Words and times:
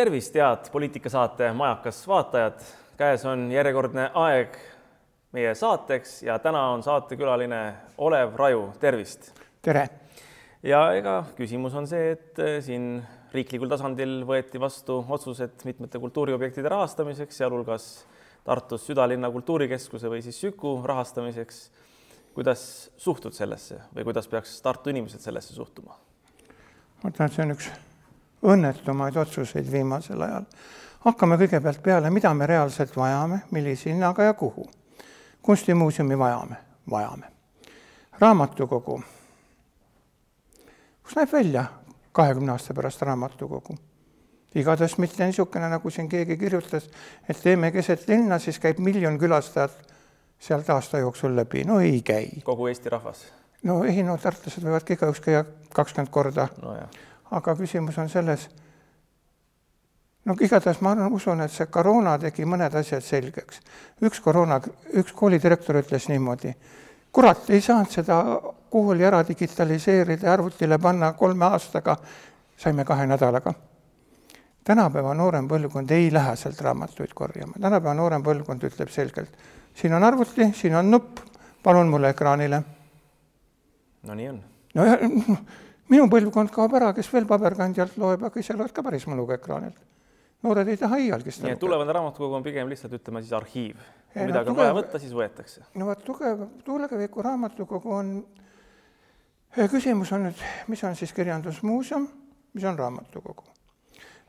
tervist, 0.00 0.34
head 0.34 0.70
poliitikasaate 0.72 1.52
Majakas 1.52 2.06
vaatajad. 2.08 2.60
käes 2.96 3.24
on 3.28 3.50
järjekordne 3.52 4.06
aeg 4.14 4.54
meie 5.32 5.50
saateks 5.54 6.22
ja 6.22 6.38
täna 6.38 6.62
on 6.72 6.82
saatekülaline 6.82 7.58
Olev 7.98 8.32
Raju, 8.36 8.62
tervist. 8.80 9.32
tere. 9.62 9.88
ja 10.62 10.92
ega 10.96 11.24
küsimus 11.36 11.76
on 11.76 11.88
see, 11.90 12.14
et 12.14 12.38
eh, 12.38 12.62
siin 12.64 13.02
riiklikul 13.34 13.68
tasandil 13.68 14.22
võeti 14.28 14.60
vastu 14.60 15.02
otsused 15.08 15.66
mitmete 15.68 16.00
kultuuriobjektide 16.00 16.68
rahastamiseks, 16.68 17.42
sealhulgas 17.42 17.90
Tartus 18.44 18.86
südalinna 18.88 19.28
kultuurikeskuse 19.30 20.08
või 20.08 20.22
siis 20.24 20.40
Süku 20.40 20.78
rahastamiseks. 20.84 21.60
kuidas 22.34 22.90
suhtud 22.96 23.36
sellesse 23.36 23.82
või 23.94 24.08
kuidas 24.08 24.28
peaks 24.28 24.62
Tartu 24.62 24.96
inimesed 24.96 25.20
sellesse 25.20 25.54
suhtuma? 25.54 26.00
ma 27.04 27.12
arvan, 27.12 27.26
et 27.26 27.36
see 27.36 27.44
on 27.44 27.56
üks 27.58 27.72
õnnetumaid 28.42 29.16
otsuseid 29.16 29.72
viimasel 29.72 30.22
ajal. 30.22 30.44
hakkame 31.00 31.36
kõigepealt 31.40 31.82
peale, 31.82 32.10
mida 32.10 32.34
me 32.34 32.46
reaalselt 32.46 32.96
vajame, 32.96 33.42
millise 33.50 33.90
hinnaga 33.90 34.22
ja 34.22 34.34
kuhu. 34.34 34.70
kunstimuuseumi 35.42 36.18
vajame, 36.18 36.56
vajame. 36.90 37.26
raamatukogu. 38.18 39.02
kus 41.02 41.16
näeb 41.16 41.32
välja 41.32 41.64
kahekümne 42.12 42.52
aasta 42.52 42.74
pärast 42.74 43.02
raamatukogu? 43.02 43.76
igatahes 44.54 44.98
mitte 44.98 45.26
niisugune, 45.26 45.68
nagu 45.68 45.90
siin 45.90 46.08
keegi 46.08 46.36
kirjutas, 46.36 46.90
et 47.28 47.42
teeme 47.42 47.70
keset 47.72 48.08
linna, 48.08 48.38
siis 48.38 48.58
käib 48.58 48.78
miljon 48.78 49.18
külastajat 49.18 49.92
sealt 50.38 50.70
aasta 50.70 50.98
jooksul 50.98 51.36
läbi, 51.36 51.64
no 51.64 51.80
ei 51.80 52.02
käi. 52.02 52.42
kogu 52.44 52.66
Eesti 52.66 52.88
rahvas? 52.88 53.26
no 53.62 53.84
ei, 53.84 54.02
no 54.02 54.16
tartlased 54.18 54.64
võivad 54.64 54.84
ka 54.88 54.96
igaüks 54.96 55.20
käia 55.20 55.44
kakskümmend 55.74 56.10
korda 56.10 56.48
no 56.62 56.74
aga 57.30 57.54
küsimus 57.56 57.98
on 57.98 58.08
selles, 58.08 58.48
no 60.24 60.34
igatahes 60.40 60.80
ma 60.80 60.94
arvan, 60.94 61.12
usun, 61.12 61.40
et 61.44 61.52
see 61.54 61.66
koroona 61.72 62.16
tegi 62.18 62.44
mõned 62.48 62.74
asjad 62.80 63.04
selgeks. 63.04 63.60
üks 64.02 64.20
koroona, 64.20 64.60
üks 64.98 65.12
koolidirektor 65.16 65.78
ütles 65.80 66.08
niimoodi, 66.10 66.54
kurat, 67.12 67.48
ei 67.50 67.60
saanud 67.60 67.90
seda 67.90 68.20
kooli 68.70 69.04
ära 69.04 69.22
digitaliseerida 69.28 70.26
ja 70.26 70.32
arvutile 70.32 70.78
panna 70.78 71.12
kolme 71.12 71.44
aastaga, 71.44 71.96
saime 72.56 72.84
kahe 72.84 73.06
nädalaga. 73.06 73.54
tänapäeva 74.64 75.14
noorem 75.14 75.48
põlvkond 75.48 75.90
ei 75.90 76.12
lähe 76.12 76.36
sealt 76.36 76.60
raamatuid 76.60 77.14
korjama, 77.14 77.52
tänapäeva 77.60 77.94
noorem 77.94 78.22
põlvkond 78.22 78.66
ütleb 78.68 78.90
selgelt, 78.90 79.32
siin 79.74 79.94
on 79.94 80.04
arvuti, 80.04 80.52
siin 80.54 80.74
on 80.74 80.90
nupp, 80.90 81.18
palun 81.62 81.88
mulle 81.88 82.10
ekraanile. 82.10 82.62
no 84.02 84.14
nii 84.14 84.28
on. 84.28 84.42
nojah, 84.74 84.98
minu 85.90 86.06
põlvkond 86.10 86.52
kaob 86.54 86.74
ära, 86.78 86.92
kes 86.96 87.08
veel 87.12 87.26
paberkandjalt 87.28 87.96
loeb, 88.00 88.22
aga 88.26 88.42
ise 88.42 88.54
loed 88.56 88.72
ka 88.74 88.84
päris 88.86 89.06
mõnuga 89.10 89.36
ekraanilt. 89.38 89.78
noored 90.42 90.68
ei 90.72 90.78
taha 90.80 90.96
iialgi 91.02 91.32
seda 91.34 91.48
nii 91.48 91.56
et 91.58 91.60
tulevane 91.60 91.92
raamatukogu 91.92 92.38
on 92.38 92.44
pigem 92.44 92.68
lihtsalt 92.70 92.94
ütleme 92.96 93.20
siis 93.20 93.32
arhiiv. 93.36 93.80
midagi 94.14 94.52
on 94.52 94.56
vaja 94.56 94.76
võtta, 94.76 95.00
siis 95.02 95.12
võetakse. 95.12 95.64
no 95.74 95.90
vot, 95.90 96.04
tugev, 96.04 96.46
tuleviku 96.64 97.22
raamatukogu 97.26 97.92
on, 97.94 98.14
küsimus 99.70 100.12
on 100.12 100.28
nüüd, 100.28 100.46
mis 100.68 100.84
on 100.84 100.96
siis 100.96 101.12
kirjandusmuuseum, 101.12 102.08
mis 102.54 102.64
on 102.64 102.78
raamatukogu. 102.78 103.44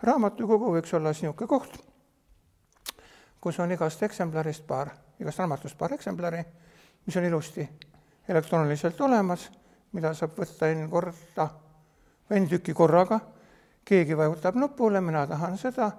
raamatukogu 0.01 0.73
võiks 0.79 0.97
olla 0.97 1.13
niisugune 1.13 1.47
koht, 1.47 1.77
kus 3.41 3.59
on 3.59 3.71
igast 3.71 4.03
eksemplarist 4.03 4.67
paar, 4.67 4.89
igast 5.19 5.39
raamatust 5.39 5.77
paar 5.77 5.94
eksemplari, 5.94 6.44
mis 7.05 7.17
on 7.17 7.23
ilusti 7.25 7.69
elektrooniliselt 8.29 9.01
olemas 9.01 9.50
mida 9.91 10.13
saab 10.16 10.38
võtta 10.38 10.69
N 10.72 10.88
korda, 10.90 11.47
N 12.35 12.47
tükki 12.47 12.74
korraga, 12.74 13.19
keegi 13.85 14.16
vajutab 14.18 14.56
nupule, 14.56 15.02
mina 15.02 15.25
tahan 15.28 15.57
seda, 15.59 15.91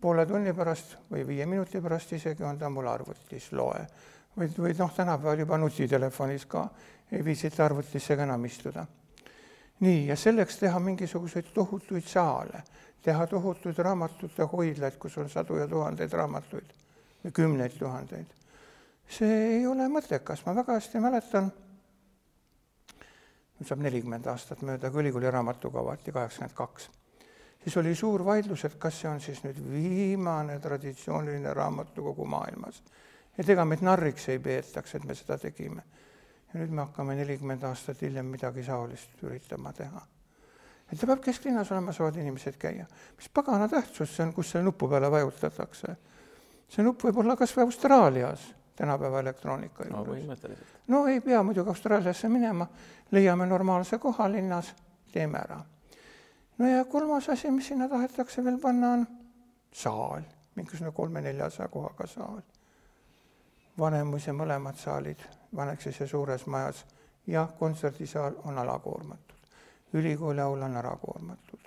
poole 0.00 0.26
tunni 0.26 0.52
pärast 0.52 0.96
või 1.10 1.24
viie 1.26 1.46
minuti 1.48 1.80
pärast 1.80 2.12
isegi 2.12 2.44
on 2.44 2.58
ta 2.58 2.68
mul 2.68 2.88
arvutis, 2.88 3.52
loe. 3.52 3.86
või, 4.36 4.48
või 4.58 4.74
noh, 4.78 4.92
tänapäeval 4.96 5.38
juba 5.38 5.58
nutitelefonis 5.58 6.46
ka, 6.46 6.66
ei 7.12 7.24
viitsita 7.24 7.64
arvutisse 7.64 8.16
ka 8.16 8.22
enam 8.22 8.44
istuda. 8.44 8.86
nii, 9.80 10.06
ja 10.06 10.16
selleks 10.16 10.58
teha 10.58 10.78
mingisuguseid 10.78 11.48
tohutuid 11.54 12.04
saale, 12.06 12.62
teha 13.02 13.26
tohutuid 13.26 13.78
raamatute 13.78 14.44
hoidlaid, 14.52 14.96
kus 14.98 15.18
on 15.18 15.28
sadu 15.28 15.56
ja 15.56 15.66
tuhandeid 15.68 16.12
raamatuid 16.12 16.72
või 17.24 17.32
kümneid 17.32 17.78
tuhandeid. 17.78 18.26
see 19.08 19.56
ei 19.56 19.66
ole 19.66 19.88
mõttekas, 19.88 20.44
ma 20.46 20.54
väga 20.54 20.72
hästi 20.72 21.00
mäletan 21.00 21.52
nüüd 23.62 23.70
saab 23.70 23.82
nelikümmend 23.84 24.26
aastat 24.26 24.62
mööda, 24.66 24.90
kui 24.90 25.04
ülikooli 25.04 25.30
raamatukogu 25.30 25.78
avati 25.84 26.12
kaheksakümmend 26.12 26.54
kaks. 26.58 26.88
siis 27.62 27.76
oli 27.76 27.94
suur 27.94 28.24
vaidlus, 28.26 28.64
et 28.64 28.74
kas 28.78 28.96
see 29.00 29.08
on 29.08 29.20
siis 29.20 29.44
nüüd 29.44 29.58
viimane 29.70 30.58
traditsiooniline 30.60 31.54
raamatukogu 31.54 32.26
maailmas. 32.26 32.82
et 33.38 33.48
ega 33.48 33.64
meid 33.64 33.84
narriks 33.86 34.28
ei 34.28 34.38
peetaks, 34.38 34.94
et 34.94 35.04
me 35.04 35.14
seda 35.14 35.38
tegime. 35.38 35.82
ja 36.52 36.60
nüüd 36.60 36.74
me 36.74 36.82
hakkame 36.82 37.14
nelikümmend 37.14 37.62
aastat 37.62 38.02
hiljem 38.02 38.26
midagi 38.26 38.66
taolist 38.66 39.22
üritama 39.22 39.72
teha. 39.72 40.02
et 40.92 40.98
ta 40.98 41.06
peab 41.06 41.22
kesklinnas 41.22 41.70
olema, 41.70 41.92
saavad 41.92 42.16
inimesed 42.16 42.58
käia. 42.58 42.86
mis 43.16 43.28
pagana 43.28 43.68
tähtsus 43.68 44.16
see 44.16 44.26
on, 44.26 44.32
kus 44.32 44.50
selle 44.50 44.64
nupu 44.64 44.88
peale 44.88 45.10
vajutatakse? 45.10 45.96
see 46.68 46.82
nupp 46.82 47.06
võib 47.06 47.22
olla 47.22 47.36
kas 47.36 47.54
või 47.56 47.70
Austraalias 47.70 48.50
tänapäeva 48.76 49.20
elektroonika 49.20 49.84
juures. 49.84 50.26
no 50.26 50.36
no 50.88 51.06
ei 51.06 51.20
pea 51.20 51.42
muidugi 51.42 51.68
Austraaliasse 51.68 52.28
minema, 52.28 52.66
leiame 53.10 53.46
normaalse 53.46 53.98
koha 53.98 54.32
linnas, 54.32 54.74
teeme 55.12 55.38
ära. 55.38 55.60
no 56.58 56.68
ja 56.68 56.84
kolmas 56.84 57.28
asi, 57.28 57.50
mis 57.50 57.68
sinna 57.68 57.88
tahetakse 57.88 58.44
veel 58.44 58.58
panna, 58.58 58.92
on 58.92 59.06
saal, 59.72 60.22
mingisugune 60.54 60.92
kolme-neljasaja 60.92 61.68
kohaga 61.68 62.06
saal. 62.06 62.40
Vanemus 63.78 64.26
ja 64.26 64.32
mõlemad 64.32 64.76
saalid 64.76 65.20
Vaneksis 65.56 66.00
ja 66.00 66.06
suures 66.06 66.46
majas 66.46 66.86
ja 67.26 67.48
kontserdisaal 67.58 68.34
on 68.44 68.58
alakoormatud. 68.58 69.36
ülikooli 69.92 70.40
aula 70.40 70.64
on 70.64 70.76
ära 70.76 70.96
koormatud. 70.96 71.60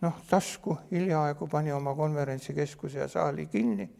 noh, 0.00 0.14
tasku 0.30 0.78
hiljaaegu 0.90 1.46
pani 1.46 1.72
oma 1.72 1.94
konverentsikeskuse 1.94 2.98
ja 2.98 3.08
saali 3.08 3.46
kinni 3.46 3.90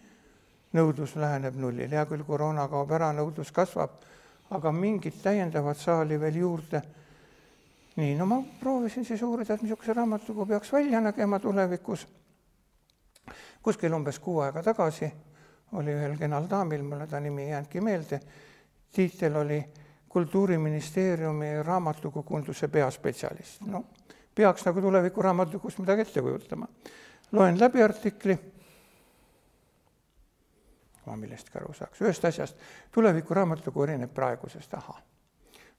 nõudlus 0.74 1.14
läheneb 1.16 1.56
nullile, 1.58 1.94
hea 1.96 2.04
küll, 2.10 2.24
koroona 2.26 2.66
kaob 2.68 2.92
ära, 2.96 3.12
nõudlus 3.14 3.52
kasvab, 3.54 4.00
aga 4.54 4.72
mingit 4.74 5.20
täiendavat 5.22 5.78
saali 5.78 6.18
veel 6.20 6.40
juurde. 6.42 6.82
nii, 7.96 8.16
no 8.18 8.26
ma 8.26 8.40
proovisin 8.60 9.04
siis 9.04 9.22
uurida, 9.22 9.54
et 9.54 9.62
missuguse 9.62 9.94
raamatukogu 9.94 10.46
peaks 10.46 10.72
välja 10.72 11.00
nägema 11.00 11.38
tulevikus. 11.38 12.06
kuskil 13.62 13.94
umbes 13.94 14.18
kuu 14.18 14.40
aega 14.40 14.62
tagasi 14.62 15.12
oli 15.72 15.94
ühel 15.94 16.18
kenal 16.18 16.48
daamil, 16.50 16.82
mulle 16.82 17.06
ta 17.06 17.20
nimi 17.20 17.42
ei 17.42 17.50
jäänudki 17.50 17.80
meelde, 17.80 18.20
tiitel 18.92 19.36
oli 19.36 19.64
Kultuuriministeeriumi 20.08 21.62
raamatukogunduse 21.62 22.68
peaspetsialist. 22.68 23.60
no 23.66 23.84
peaks 24.34 24.64
nagu 24.64 24.80
tuleviku 24.80 25.22
raamatukogust 25.22 25.78
midagi 25.78 26.00
ette 26.00 26.22
kujutama. 26.22 26.68
loen 27.32 27.60
läbi 27.60 27.82
artikli 27.82 28.53
ma 31.06 31.16
millestki 31.16 31.58
aru 31.58 31.72
saaks. 31.74 32.00
ühest 32.00 32.24
asjast, 32.24 32.56
tulevikuraamatukogu 32.92 33.84
erineb 33.84 34.14
praegusest, 34.14 34.74
ahah. 34.74 35.02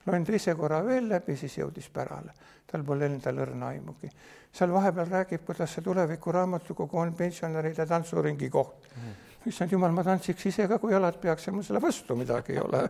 loen 0.06 0.24
teise 0.24 0.54
korra 0.54 0.84
veel 0.86 1.08
läbi, 1.08 1.36
siis 1.36 1.58
jõudis 1.58 1.88
pärale. 1.90 2.32
tal 2.66 2.84
pole 2.84 3.06
endal 3.06 3.38
õrna 3.44 3.68
aimugi. 3.74 4.10
seal 4.52 4.72
vahepeal 4.72 5.08
räägib, 5.10 5.44
kuidas 5.44 5.74
see 5.74 5.84
tulevikuraamatukogu 5.84 6.98
on 6.98 7.14
pensionäride 7.14 7.86
tantsuringi 7.86 8.50
koht 8.50 8.88
mm.. 8.96 9.14
issand 9.46 9.72
jumal, 9.72 9.92
ma 9.92 10.04
tantsiks 10.04 10.46
ise 10.46 10.68
ka, 10.68 10.78
kui 10.78 10.92
jalad 10.92 11.20
peaks 11.20 11.46
ja 11.46 11.52
mul 11.52 11.62
selle 11.62 11.82
vastu 11.82 12.16
midagi 12.16 12.52
ei 12.52 12.60
ole. 12.60 12.88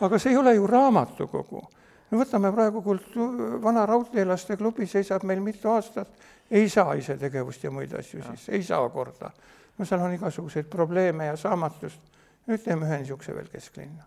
aga 0.00 0.18
see 0.18 0.32
ei 0.32 0.36
ole 0.36 0.54
ju 0.54 0.66
raamatukogu. 0.66 1.66
no 2.10 2.22
võtame 2.22 2.52
praegu 2.52 2.82
kultu-, 2.82 3.60
Vana 3.62 3.86
Raudteelaste 3.86 4.56
klubi 4.56 4.86
seisab 4.86 5.24
meil 5.24 5.40
mitu 5.40 5.70
aastat, 5.70 6.08
ei 6.50 6.68
saa 6.68 6.94
isetegevust 6.94 7.64
ja 7.64 7.70
muid 7.70 7.92
asju 7.92 8.20
ja. 8.20 8.32
siis, 8.32 8.48
ei 8.48 8.62
saa 8.62 8.88
korda 8.88 9.30
no 9.78 9.84
seal 9.84 10.00
on 10.00 10.14
igasuguseid 10.14 10.68
probleeme 10.70 11.26
ja 11.26 11.36
saamatust, 11.36 12.00
nüüd 12.46 12.62
teeme 12.64 12.86
ühe 12.86 13.00
niisuguse 13.02 13.34
veel 13.34 13.48
kesklinna. 13.52 14.04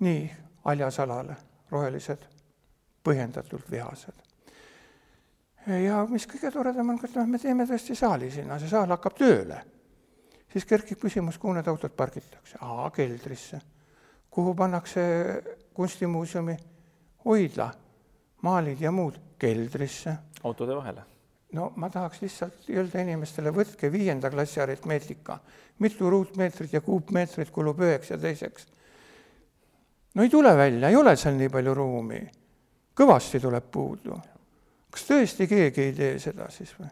nii, 0.00 0.30
haljasalale, 0.64 1.36
rohelised, 1.70 2.24
põhjendatult 3.04 3.70
vihased. 3.70 4.16
ja 5.84 6.06
mis 6.10 6.26
kõige 6.26 6.50
toredam 6.52 6.90
on, 6.90 6.98
et 7.04 7.14
noh, 7.14 7.26
me 7.26 7.38
teeme 7.38 7.66
tõesti 7.66 7.96
saali 7.98 8.30
sinna, 8.30 8.58
see 8.58 8.68
saal 8.68 8.90
hakkab 8.90 9.16
tööle. 9.18 9.62
siis 10.52 10.64
kerkib 10.64 11.00
küsimus, 11.00 11.38
kuhu 11.38 11.54
need 11.54 11.68
autod 11.68 11.96
pargitakse, 11.96 12.58
aa, 12.60 12.90
keldrisse. 12.90 13.60
kuhu 14.30 14.54
pannakse 14.54 15.02
kunstimuuseumi 15.74 16.56
hoidla, 17.24 17.72
maalid 18.42 18.80
ja 18.80 18.92
muud, 18.92 19.18
keldrisse. 19.38 20.16
autode 20.44 20.76
vahele 20.76 21.13
no 21.54 21.72
ma 21.76 21.90
tahaks 21.90 22.22
lihtsalt 22.24 22.68
öelda 22.72 23.02
inimestele, 23.04 23.52
võtke 23.54 23.90
viienda 23.92 24.30
klassi 24.30 24.60
aritmeetika, 24.60 25.38
mitu 25.78 26.10
ruutmeetrit 26.10 26.72
ja 26.74 26.80
kuupmeetrit 26.82 27.50
kulub 27.54 27.80
üheks 27.84 28.10
ja 28.10 28.18
teiseks. 28.18 28.66
no 30.14 30.22
ei 30.22 30.30
tule 30.30 30.56
välja, 30.56 30.88
ei 30.88 30.96
ole 30.96 31.16
seal 31.16 31.38
nii 31.38 31.48
palju 31.48 31.74
ruumi. 31.74 32.20
kõvasti 32.94 33.40
tuleb 33.40 33.70
puudu. 33.70 34.18
kas 34.90 35.08
tõesti 35.08 35.48
keegi 35.48 35.88
ei 35.88 35.92
tee 35.92 36.18
seda 36.18 36.50
siis 36.50 36.74
või? 36.78 36.90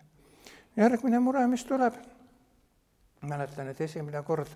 järgmine 0.77 1.21
mure, 1.21 1.47
mis 1.47 1.65
tuleb, 1.65 1.95
mäletan, 3.29 3.69
et 3.69 3.81
esimene 3.81 4.23
kord, 4.23 4.49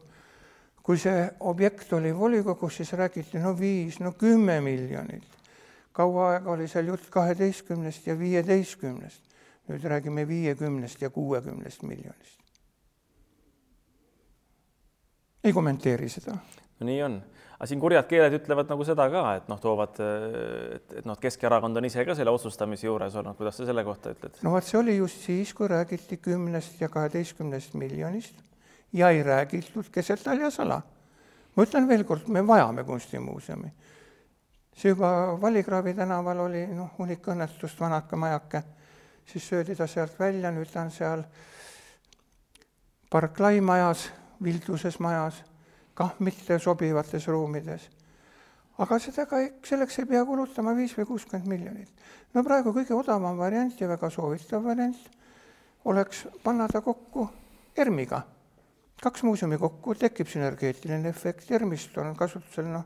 kui 0.82 0.98
see 0.98 1.26
objekt 1.40 1.92
oli 1.92 2.12
volikogus, 2.14 2.76
siis 2.76 2.92
räägiti 2.92 3.42
no 3.42 3.58
viis, 3.58 4.00
no 4.00 4.12
kümme 4.12 4.60
miljonit. 4.60 5.24
kaua 5.92 6.30
aega 6.30 6.50
oli 6.50 6.68
seal 6.68 6.90
jutt 6.90 7.06
kaheteistkümnest 7.10 8.06
ja 8.06 8.18
viieteistkümnest. 8.18 9.25
Nüüd 9.68 9.84
räägime 9.84 10.26
viiekümnest 10.28 11.02
ja 11.02 11.10
kuuekümnest 11.10 11.82
miljonist. 11.82 12.40
ei 15.44 15.52
kommenteeri 15.52 16.08
seda. 16.08 16.36
no 16.80 16.86
nii 16.86 17.02
on 17.02 17.22
aga 17.56 17.68
siin 17.70 17.80
kurjad 17.80 18.08
keeled 18.08 18.34
ütlevad 18.36 18.68
nagu 18.68 18.84
seda 18.84 19.06
ka, 19.12 19.22
et 19.38 19.46
noh, 19.48 19.60
toovad, 19.60 19.96
et, 19.96 20.90
et 21.00 21.06
noh, 21.08 21.16
Keskerakond 21.20 21.80
on 21.80 21.88
ise 21.88 22.04
ka 22.04 22.16
selle 22.18 22.32
otsustamise 22.34 22.88
juures 22.88 23.16
olnud, 23.16 23.36
kuidas 23.38 23.56
sa 23.56 23.68
selle 23.68 23.84
kohta 23.86 24.12
ütled? 24.12 24.36
no 24.44 24.52
vot, 24.52 24.66
see 24.66 24.78
oli 24.80 24.98
just 24.98 25.24
siis, 25.24 25.54
kui 25.56 25.70
räägiti 25.72 26.20
kümnest 26.20 26.80
ja 26.82 26.90
kaheteistkümnest 26.92 27.74
miljonist 27.80 28.36
ja 28.92 29.10
ei 29.10 29.22
räägitud 29.24 29.88
keset 29.92 30.24
haljasala. 30.28 30.82
ma 31.56 31.64
ütlen 31.64 31.88
veel 31.88 32.04
kord, 32.04 32.28
me 32.28 32.44
vajame 32.46 32.84
kunstimuuseumi. 32.84 33.72
see 34.76 34.92
juba 34.92 35.38
Vallikraavi 35.40 35.94
tänaval 35.96 36.44
oli 36.50 36.66
noh, 36.74 36.92
hunnik 36.98 37.24
õnnetust, 37.24 37.80
vanaka 37.80 38.16
majake, 38.16 38.62
siis 39.26 39.48
söödi 39.48 39.76
ta 39.76 39.86
sealt 39.86 40.18
välja, 40.20 40.50
nüüd 40.50 40.70
ta 40.72 40.82
on 40.82 40.90
seal 40.90 41.24
Barclay 43.10 43.60
majas, 43.60 44.10
Vilduses 44.42 44.98
majas 45.00 45.42
kah 45.96 46.14
mitte 46.18 46.58
sobivates 46.58 47.28
ruumides. 47.28 47.88
aga 48.78 48.98
seda 49.00 49.24
ka, 49.26 49.38
selleks 49.64 49.98
ei 49.98 50.06
pea 50.06 50.24
kulutama 50.28 50.74
viis 50.76 50.92
või 50.98 51.06
kuuskümmend 51.08 51.48
miljonit. 51.48 51.90
no 52.34 52.44
praegu 52.44 52.72
kõige 52.72 52.94
odavam 52.94 53.38
variant 53.38 53.80
ja 53.80 53.88
väga 53.88 54.10
soovitav 54.10 54.64
variant 54.64 54.98
oleks 55.84 56.26
panna 56.42 56.68
ta 56.68 56.80
kokku 56.80 57.28
ERM-iga. 57.76 58.22
kaks 59.02 59.22
muuseumi 59.22 59.58
kokku, 59.58 59.94
tekib 59.94 60.28
sünergeetiline 60.28 61.08
efekt, 61.08 61.50
ERM-ist 61.50 61.96
on 61.98 62.14
kasutusel 62.16 62.68
noh, 62.72 62.84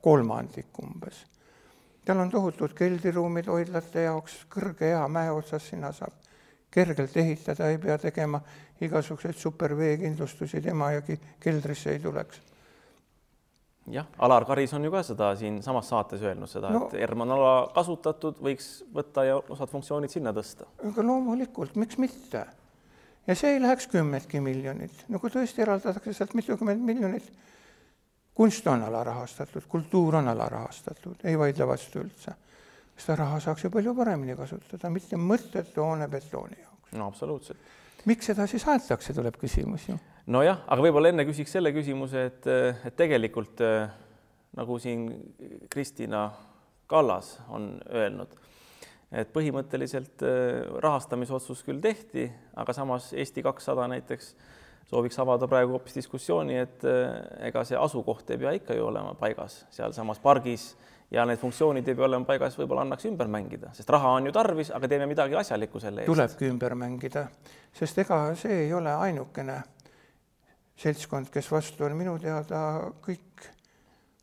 kolmandik 0.00 0.78
umbes. 0.82 1.24
Tal 2.04 2.18
on 2.22 2.30
tohutud 2.30 2.74
keldriruumid 2.76 3.48
hoidlate 3.50 4.06
jaoks, 4.08 4.44
kõrge 4.52 4.92
hea 4.92 5.06
mäe 5.08 5.30
otsas, 5.30 5.68
sinna 5.68 5.92
saab 5.92 6.14
kergelt 6.70 7.16
ehitada, 7.16 7.68
ei 7.70 7.78
pea 7.82 7.98
tegema 7.98 8.40
igasuguseid 8.80 9.36
superveekindlustusi, 9.36 10.62
tema 10.62 10.92
ja 10.94 11.02
keldrisse 11.40 11.92
ei 11.92 11.98
tuleks 12.00 12.40
jah, 13.88 14.06
Alar 14.18 14.44
Karis 14.44 14.72
on 14.74 14.84
ju 14.84 14.92
ka 14.92 15.02
seda 15.06 15.30
siinsamas 15.38 15.88
saates 15.90 16.22
öelnud 16.22 16.50
seda 16.50 16.70
no,, 16.74 16.86
et 16.88 16.96
ERM 17.02 17.24
on 17.24 17.34
ala 17.36 17.52
kasutatud, 17.74 18.40
võiks 18.44 18.70
võtta 18.94 19.24
ja 19.26 19.38
osad 19.40 19.70
funktsioonid 19.72 20.12
sinna 20.12 20.32
tõsta. 20.36 20.68
aga 20.86 21.04
loomulikult, 21.06 21.76
miks 21.80 21.98
mitte? 22.02 22.44
ja 23.26 23.36
see 23.36 23.54
ei 23.54 23.62
läheks 23.62 23.88
kümmetki 23.92 24.42
miljonit, 24.44 25.04
no 25.08 25.20
kui 25.22 25.32
tõesti 25.32 25.64
eraldatakse 25.64 26.14
sealt 26.16 26.36
mitukümmend 26.38 26.84
miljonit, 26.84 27.30
kunst 28.40 28.66
on 28.72 28.82
alarahastatud, 28.82 29.66
kultuur 29.68 30.16
on 30.16 30.28
alarahastatud, 30.28 31.26
ei 31.28 31.36
vaidle 31.38 31.66
vastu 31.68 32.00
üldse. 32.00 32.32
seda 33.00 33.16
raha 33.16 33.40
saaks 33.40 33.64
ju 33.64 33.70
palju 33.72 33.92
paremini 33.96 34.36
kasutada, 34.36 34.90
mitte 34.92 35.16
mõttetu 35.16 35.84
hoone 35.84 36.08
betooni 36.08 36.56
jaoks. 36.56 36.92
no 36.96 37.08
absoluutselt. 37.12 37.58
miks 38.08 38.30
seda 38.32 38.46
siis 38.48 38.64
aetakse, 38.68 39.12
tuleb 39.12 39.36
küsimus 39.40 39.88
ju 39.88 39.98
nojah, 40.26 40.62
aga 40.68 40.86
võib-olla 40.86 41.12
enne 41.12 41.26
küsiks 41.28 41.52
selle 41.52 41.72
küsimuse, 41.76 42.24
et, 42.30 42.48
et 42.88 42.96
tegelikult 42.96 43.60
nagu 44.56 44.78
siin 44.80 45.04
Kristina 45.70 46.30
Kallas 46.90 47.34
on 47.48 47.74
öelnud, 47.92 48.32
et 49.12 49.28
põhimõtteliselt 49.36 50.24
rahastamisotsus 50.80 51.60
küll 51.66 51.82
tehti, 51.84 52.24
aga 52.56 52.72
samas 52.72 53.12
Eesti 53.12 53.44
kakssada 53.44 53.84
näiteks 53.92 54.32
sooviks 54.90 55.18
avada 55.22 55.46
praegu 55.50 55.76
hoopis 55.76 55.94
diskussiooni, 56.00 56.56
et 56.58 56.86
ega 57.46 57.64
see 57.64 57.78
asukoht 57.78 58.30
ei 58.34 58.40
pea 58.42 58.54
ikka 58.58 58.74
ju 58.74 58.88
olema 58.90 59.14
paigas 59.18 59.64
sealsamas 59.70 60.18
pargis 60.22 60.72
ja 61.10 61.24
need 61.26 61.38
funktsioonid 61.38 61.88
ei 61.88 61.94
pea 61.98 62.06
olema 62.08 62.26
paigas, 62.26 62.58
võib-olla 62.58 62.84
annaks 62.86 63.06
ümber 63.10 63.30
mängida, 63.30 63.72
sest 63.74 63.90
raha 63.90 64.16
on 64.18 64.30
ju 64.30 64.34
tarvis, 64.34 64.72
aga 64.74 64.90
teeme 64.90 65.06
midagi 65.10 65.38
asjalikku 65.38 65.82
selle 65.82 66.04
eest. 66.04 66.10
tulebki 66.10 66.50
ümber 66.50 66.74
mängida, 66.78 67.26
sest 67.76 68.02
ega 68.02 68.22
see 68.38 68.66
ei 68.66 68.74
ole 68.74 68.94
ainukene 69.06 69.60
seltskond, 70.80 71.30
kes 71.32 71.50
vastu 71.52 71.84
on, 71.84 71.96
minu 71.98 72.16
teada 72.22 72.60
kõik 73.04 73.48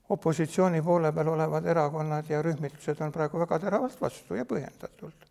opositsiooni 0.09 0.81
poole 0.81 1.11
peal 1.11 1.33
olevad 1.33 1.65
erakonnad 1.67 2.29
ja 2.29 2.41
rühmitused 2.41 3.01
on 3.03 3.11
praegu 3.11 3.39
väga 3.43 3.59
teravalt 3.59 4.01
vastu 4.01 4.37
ja 4.39 4.45
põhjendatult. 4.47 5.27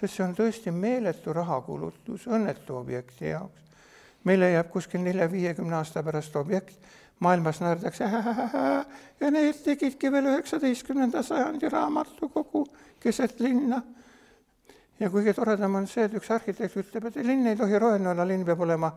sest 0.00 0.14
see 0.16 0.24
on 0.24 0.34
tõesti 0.36 0.72
meeletu 0.74 1.32
rahakulutus 1.32 2.26
õnnetu 2.26 2.76
objekti 2.76 3.30
jaoks. 3.30 3.60
Meile 4.24 4.50
jääb 4.50 4.70
kuskil 4.70 5.02
nelja-viiekümne 5.02 5.76
aasta 5.76 6.02
pärast 6.02 6.36
objekt, 6.36 6.76
maailmas 7.22 7.60
naerdakse 7.60 8.04
ja 9.20 9.30
need 9.30 9.62
tegidki 9.64 10.12
veel 10.12 10.30
üheksateistkümnenda 10.34 11.22
sajandi 11.22 11.68
raamatukogu 11.68 12.66
keset 13.00 13.40
linna. 13.40 13.82
ja 15.00 15.08
kõige 15.10 15.34
toredam 15.34 15.74
on 15.74 15.86
see, 15.86 16.04
et 16.06 16.14
üks 16.14 16.30
arhitekt 16.30 16.76
ütleb, 16.76 17.08
et 17.10 17.16
linn 17.26 17.46
ei 17.46 17.56
tohi 17.56 17.78
roheline 17.78 18.10
olla, 18.10 18.26
linn 18.26 18.44
peab 18.46 18.60
olema 18.60 18.92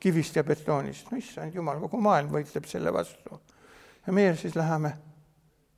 kivist 0.00 0.36
ja 0.36 0.44
betoonist, 0.44 1.10
no 1.10 1.18
issand 1.18 1.54
jumal, 1.54 1.80
kogu 1.82 2.00
maailm 2.00 2.30
võitleb 2.34 2.66
selle 2.70 2.92
vastu. 2.94 3.40
ja 4.06 4.12
meie 4.12 4.36
siis 4.36 4.54
läheme 4.56 4.92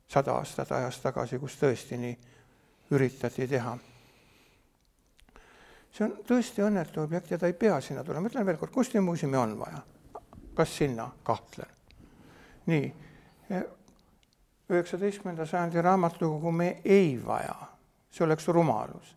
sada 0.07 0.35
aastat 0.37 0.71
ajas 0.71 0.99
tagasi, 0.99 1.39
kus 1.39 1.55
tõesti 1.57 1.97
nii 1.97 2.17
üritati 2.91 3.47
teha. 3.47 3.77
See 5.91 6.07
on 6.07 6.17
tõesti 6.27 6.63
õnnetu 6.65 7.03
objekt 7.03 7.31
ja 7.31 7.39
ta 7.39 7.49
ei 7.51 7.57
pea 7.57 7.79
sinna 7.83 8.03
tulema, 8.07 8.31
ütlen 8.31 8.45
veel 8.47 8.59
kord, 8.61 8.71
kunstimuuseumi 8.75 9.37
on 9.37 9.57
vaja. 9.59 9.81
kas 10.55 10.77
sinna, 10.77 11.09
kahtlen. 11.23 11.67
nii, 12.71 12.91
üheksateistkümnenda 14.71 15.45
sajandi 15.45 15.81
raamatukogu 15.81 16.51
me 16.51 16.69
ei 16.85 17.17
vaja, 17.25 17.55
see 18.11 18.23
oleks 18.25 18.47
rumalus 18.47 19.15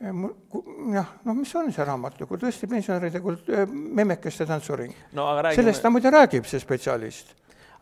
jah, 0.00 1.14
noh, 1.24 1.36
mis 1.36 1.52
on 1.56 1.70
see 1.72 1.86
raamatukogu, 1.86 2.40
tõesti 2.42 2.68
pensionäride 2.70 3.20
kult-, 3.24 3.48
memmekeste 3.70 4.46
tantsuring 4.48 4.92
no,. 5.16 5.26
Räägime... 5.38 5.62
sellest 5.62 5.84
ta 5.84 5.92
muide 5.92 6.12
räägib, 6.12 6.48
see 6.48 6.60
spetsialist. 6.62 7.34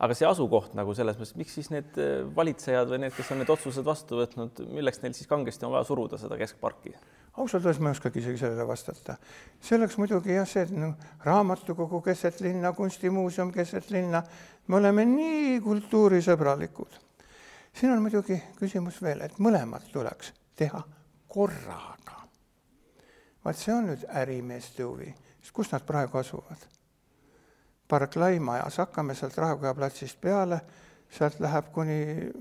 aga 0.03 0.15
see 0.17 0.27
asukoht 0.27 0.75
nagu 0.77 0.93
selles 0.97 1.17
mõttes, 1.19 1.35
miks 1.39 1.57
siis 1.57 1.69
need 1.73 1.97
valitsejad 2.35 2.91
või 2.91 3.03
need, 3.05 3.15
kes 3.15 3.31
on 3.33 3.41
need 3.41 3.51
otsused 3.53 3.85
vastu 3.87 4.19
võtnud, 4.21 4.63
milleks 4.75 5.01
neil 5.03 5.15
siis 5.17 5.29
kangesti 5.29 5.67
on 5.67 5.75
vaja 5.75 5.87
suruda 5.89 6.19
seda 6.21 6.37
keskparki? 6.39 6.95
Ausalt 7.37 7.65
öeldes 7.65 7.79
ma 7.81 7.89
ei 7.89 7.97
oskagi 7.97 8.19
isegi 8.19 8.37
sellele 8.37 8.67
vastata. 8.67 9.15
see 9.61 9.77
oleks 9.77 9.97
muidugi 9.97 10.35
jah, 10.35 10.47
see, 10.47 10.65
noh, 10.77 10.95
raamatukogu 11.25 12.01
keset 12.01 12.41
linna, 12.41 12.73
kunstimuuseum 12.73 13.51
keset 13.51 13.89
linna, 13.89 14.23
me 14.67 14.75
oleme 14.75 15.05
nii 15.05 15.61
kultuurisõbralikud. 15.61 16.99
siin 17.73 17.91
on 17.91 18.01
muidugi 18.01 18.41
küsimus 18.59 19.01
veel, 19.01 19.21
et 19.21 19.39
mõlemat 19.39 19.89
tuleks 19.91 20.33
teha 20.55 20.83
korraga. 21.27 22.21
vaat 23.45 23.57
see 23.57 23.73
on 23.73 23.89
nüüd 23.89 24.05
ärimeeste 24.09 24.83
huvi, 24.83 25.13
sest 25.41 25.53
kus 25.53 25.71
nad 25.71 25.85
praegu 25.85 26.17
asuvad? 26.17 26.69
Barclay 27.89 28.39
majas, 28.39 28.77
hakkame 28.77 29.15
sealt 29.15 29.37
Rahukoja 29.37 29.73
platsist 29.73 30.21
peale, 30.21 30.61
sealt 31.11 31.39
läheb 31.39 31.67
kuni 31.73 32.31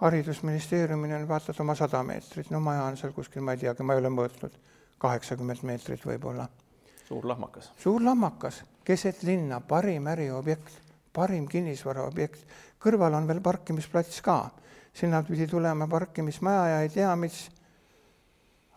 haridusministeeriumini 0.00 1.14
on 1.14 1.28
vaatad 1.28 1.60
oma 1.60 1.74
sada 1.74 2.02
meetrit, 2.02 2.50
no 2.50 2.60
maja 2.60 2.84
on 2.88 2.96
seal 2.96 3.12
kuskil, 3.12 3.44
ma 3.44 3.52
ei 3.52 3.64
teagi, 3.64 3.84
ma 3.84 3.94
ei 3.94 4.00
ole 4.02 4.12
mõõtnud, 4.14 4.56
kaheksakümmend 5.00 5.64
meetrit 5.68 6.04
võib-olla. 6.06 6.48
suur 7.08 7.26
lahmakas. 7.26 7.72
suur 7.78 8.02
lahmakas, 8.04 8.62
keset 8.84 9.22
linna, 9.22 9.60
parim 9.60 10.06
äriobjekt, 10.06 10.72
parim 11.12 11.48
kinnisvaraobjekt, 11.48 12.44
kõrval 12.80 13.14
on 13.18 13.28
veel 13.28 13.40
parkimisplats 13.44 14.20
ka, 14.24 14.50
sinna 14.94 15.22
pidi 15.22 15.46
tulema 15.46 15.88
parkimismaja 15.88 16.66
ja 16.68 16.80
ei 16.80 16.88
tea, 16.88 17.16
mis. 17.16 17.48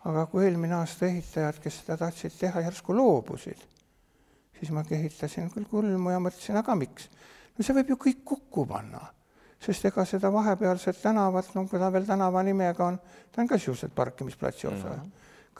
Aga 0.04 0.26
kui 0.28 0.44
eelmine 0.44 0.74
aasta 0.76 1.06
ehitajad, 1.06 1.58
kes 1.64 1.78
seda 1.80 1.96
tahtsid 1.96 2.34
teha, 2.36 2.60
järsku 2.66 2.92
loobusid, 2.92 3.62
siis 4.58 4.72
ma 4.76 4.82
kehitasin 4.84 5.48
küll 5.54 5.64
kulmu 5.70 6.12
ja 6.12 6.18
mõtlesin, 6.20 6.58
aga 6.60 6.76
miks? 6.76 7.08
no 7.56 7.64
see 7.64 7.76
võib 7.78 7.94
ju 7.94 7.96
kõik 8.02 8.20
kokku 8.28 8.66
panna, 8.68 9.00
sest 9.64 9.84
ega 9.88 10.04
seda 10.08 10.30
vahepealset 10.32 11.00
tänavat, 11.02 11.50
no 11.54 11.66
kui 11.68 11.80
ta 11.80 11.90
veel 11.92 12.06
tänava 12.08 12.42
nimega 12.44 12.86
on, 12.86 12.98
ta 13.32 13.42
on 13.42 13.48
ka 13.48 13.58
sisuliselt 13.58 13.94
parkimisplatsi 13.94 14.66
osa 14.66 14.88
mm. 14.88 15.00
-hmm. 15.00 15.10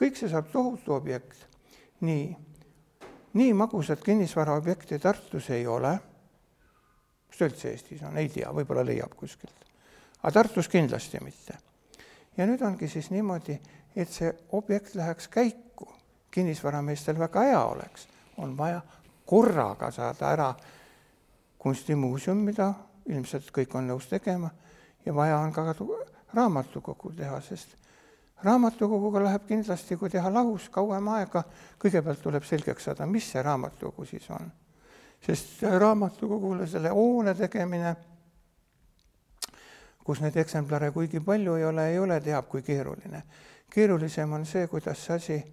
kõik 0.01 0.19
see 0.19 0.29
saab 0.29 0.51
tohutu 0.51 0.93
objekt. 0.93 1.47
nii, 2.01 2.37
nii 3.33 3.53
magusat 3.53 4.03
kinnisvaraobjekti 4.03 4.99
Tartus 4.99 5.49
ei 5.49 5.67
ole, 5.67 5.99
kas 7.27 7.37
ta 7.37 7.45
üldse 7.45 7.69
Eestis 7.69 8.03
on, 8.03 8.17
ei 8.17 8.29
tea, 8.29 8.51
võib-olla 8.51 8.85
leiab 8.85 9.15
kuskilt. 9.15 9.65
aga 10.23 10.31
Tartus 10.31 10.67
kindlasti 10.67 11.19
mitte. 11.23 11.57
ja 12.37 12.45
nüüd 12.45 12.61
ongi 12.61 12.87
siis 12.87 13.09
niimoodi, 13.09 13.59
et 13.95 14.09
see 14.09 14.33
objekt 14.51 14.95
läheks 14.95 15.27
käiku, 15.27 15.87
kinnisvarameestel 16.31 17.19
väga 17.19 17.41
hea 17.41 17.65
oleks, 17.65 18.07
on 18.37 18.57
vaja 18.57 18.81
korraga 19.25 19.91
saada 19.91 20.31
ära 20.31 20.55
kunstimuuseum, 21.57 22.37
mida 22.37 22.73
ilmselt 23.05 23.51
kõik 23.53 23.75
on 23.75 23.87
nõus 23.87 24.07
tegema, 24.09 24.49
ja 25.05 25.15
vaja 25.15 25.39
on 25.39 25.53
ka 25.53 25.75
raamatukogu 26.33 27.11
teha, 27.15 27.39
sest 27.41 27.75
raamatukoguga 28.43 29.23
läheb 29.23 29.47
kindlasti, 29.47 29.97
kui 29.97 30.09
teha 30.09 30.29
lahus 30.33 30.69
kauem 30.69 31.07
aega, 31.15 31.43
kõigepealt 31.81 32.21
tuleb 32.21 32.43
selgeks 32.43 32.89
saada, 32.89 33.05
mis 33.05 33.31
see 33.31 33.43
raamatukogu 33.43 34.05
siis 34.05 34.29
on. 34.29 34.51
sest 35.25 35.63
raamatukogule 35.63 36.67
selle 36.67 36.89
hoone 36.93 37.33
tegemine, 37.33 37.95
kus 40.03 40.21
neid 40.21 40.35
eksemplare 40.37 40.91
kuigi 40.91 41.19
palju 41.19 41.55
ei 41.55 41.65
ole, 41.65 41.87
ei 41.89 41.99
ole 41.99 42.19
teab 42.21 42.47
kui 42.47 42.61
keeruline. 42.61 43.23
keerulisem 43.69 44.33
on 44.33 44.45
see, 44.45 44.67
kuidas 44.67 45.05
see 45.05 45.15
asi 45.15 45.43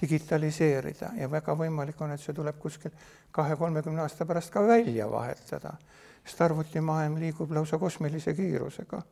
digitaliseerida 0.00 1.12
ja 1.16 1.30
väga 1.30 1.54
võimalik 1.54 2.00
on, 2.02 2.10
et 2.10 2.20
see 2.20 2.34
tuleb 2.34 2.58
kuskil 2.58 2.90
kahe-kolmekümne 3.30 4.02
aasta 4.02 4.26
pärast 4.26 4.50
ka 4.50 4.66
välja 4.66 5.10
vahetada, 5.10 5.76
sest 6.24 6.40
arvutimaailm 6.40 7.18
liigub 7.20 7.52
lausa 7.52 7.78
kosmilise 7.78 8.34
kiirusega 8.34 9.02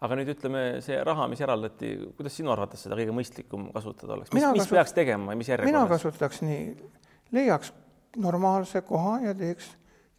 aga 0.00 0.16
nüüd 0.18 0.30
ütleme, 0.32 0.62
see 0.84 0.96
raha, 1.04 1.26
mis 1.30 1.40
eraldati, 1.44 1.92
kuidas 2.16 2.36
sinu 2.38 2.52
arvates 2.52 2.84
seda 2.86 2.96
kõige 2.98 3.14
mõistlikum 3.16 3.68
kasutada 3.74 4.16
oleks, 4.16 4.32
mis, 4.32 4.44
mis 4.44 4.64
kasut... 4.64 4.76
peaks 4.76 4.96
tegema 4.96 5.34
ja 5.34 5.40
mis 5.40 5.50
järjekorras? 5.52 5.74
mina 5.74 5.92
kasutaks 5.92 6.42
nii, 6.44 6.64
leiaks 7.36 7.72
normaalse 8.22 8.82
koha 8.86 9.18
ja 9.26 9.34
teeks 9.36 9.70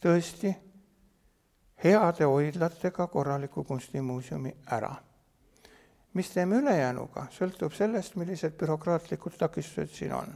tõesti 0.04 0.54
heade 1.84 2.26
hoidlatega 2.26 3.08
korraliku 3.14 3.64
kunstimuuseumi 3.64 4.56
ära. 4.78 4.96
mis 6.18 6.30
teeme 6.34 6.58
ülejäänuga, 6.58 7.28
sõltub 7.30 7.74
sellest, 7.78 8.16
millised 8.18 8.58
bürokraatlikud 8.58 9.38
takistused 9.38 9.94
siin 9.94 10.14
on. 10.14 10.34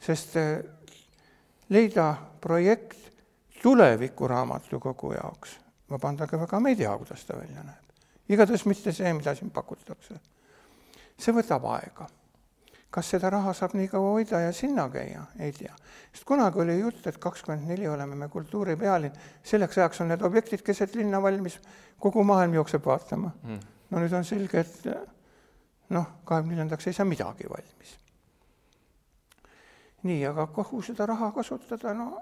sest 0.00 0.36
eh, 0.36 0.62
leida 1.68 2.14
projekt 2.40 3.10
tulevikuraamatukogu 3.62 5.12
jaoks, 5.12 5.58
vabandage 5.90 6.40
väga, 6.40 6.60
me 6.60 6.74
ei 6.74 6.76
tea, 6.76 6.96
kuidas 6.98 7.24
ta 7.24 7.36
välja 7.36 7.62
näeb 7.62 7.90
igatahes 8.30 8.64
mitte 8.66 8.92
see, 8.94 9.12
mida 9.16 9.34
siin 9.34 9.50
pakutakse. 9.50 10.16
see 11.20 11.34
võtab 11.36 11.66
aega. 11.74 12.06
kas 12.90 13.06
seda 13.12 13.30
raha 13.30 13.52
saab 13.54 13.76
nii 13.78 13.86
kaua 13.90 14.14
hoida 14.16 14.40
ja 14.40 14.52
sinna 14.52 14.88
käia, 14.90 15.24
ei 15.38 15.52
tea. 15.52 15.74
sest 16.12 16.24
kunagi 16.26 16.62
oli 16.62 16.78
jutt, 16.78 17.06
et 17.06 17.18
kakskümmend 17.18 17.68
neli 17.68 17.88
oleme 17.88 18.16
me 18.16 18.28
kultuuripealinn, 18.28 19.18
selleks 19.42 19.78
ajaks 19.78 20.00
on 20.00 20.12
need 20.14 20.22
objektid 20.26 20.62
keset 20.66 20.94
linna 20.94 21.22
valmis, 21.22 21.58
kogu 21.98 22.24
maailm 22.24 22.54
jookseb 22.58 22.86
vaatama 22.86 23.32
mm.. 23.42 23.60
no 23.90 24.02
nüüd 24.02 24.14
on 24.16 24.26
selge, 24.26 24.60
et 24.66 25.90
noh, 25.90 26.06
kahekümne 26.24 26.54
neljandaks 26.54 26.86
ei 26.86 26.98
saa 26.98 27.06
midagi 27.06 27.50
valmis. 27.50 27.96
nii, 30.02 30.20
aga 30.26 30.46
kuhu 30.46 30.82
seda 30.82 31.06
raha 31.06 31.32
kasutada, 31.34 31.94
no 31.94 32.12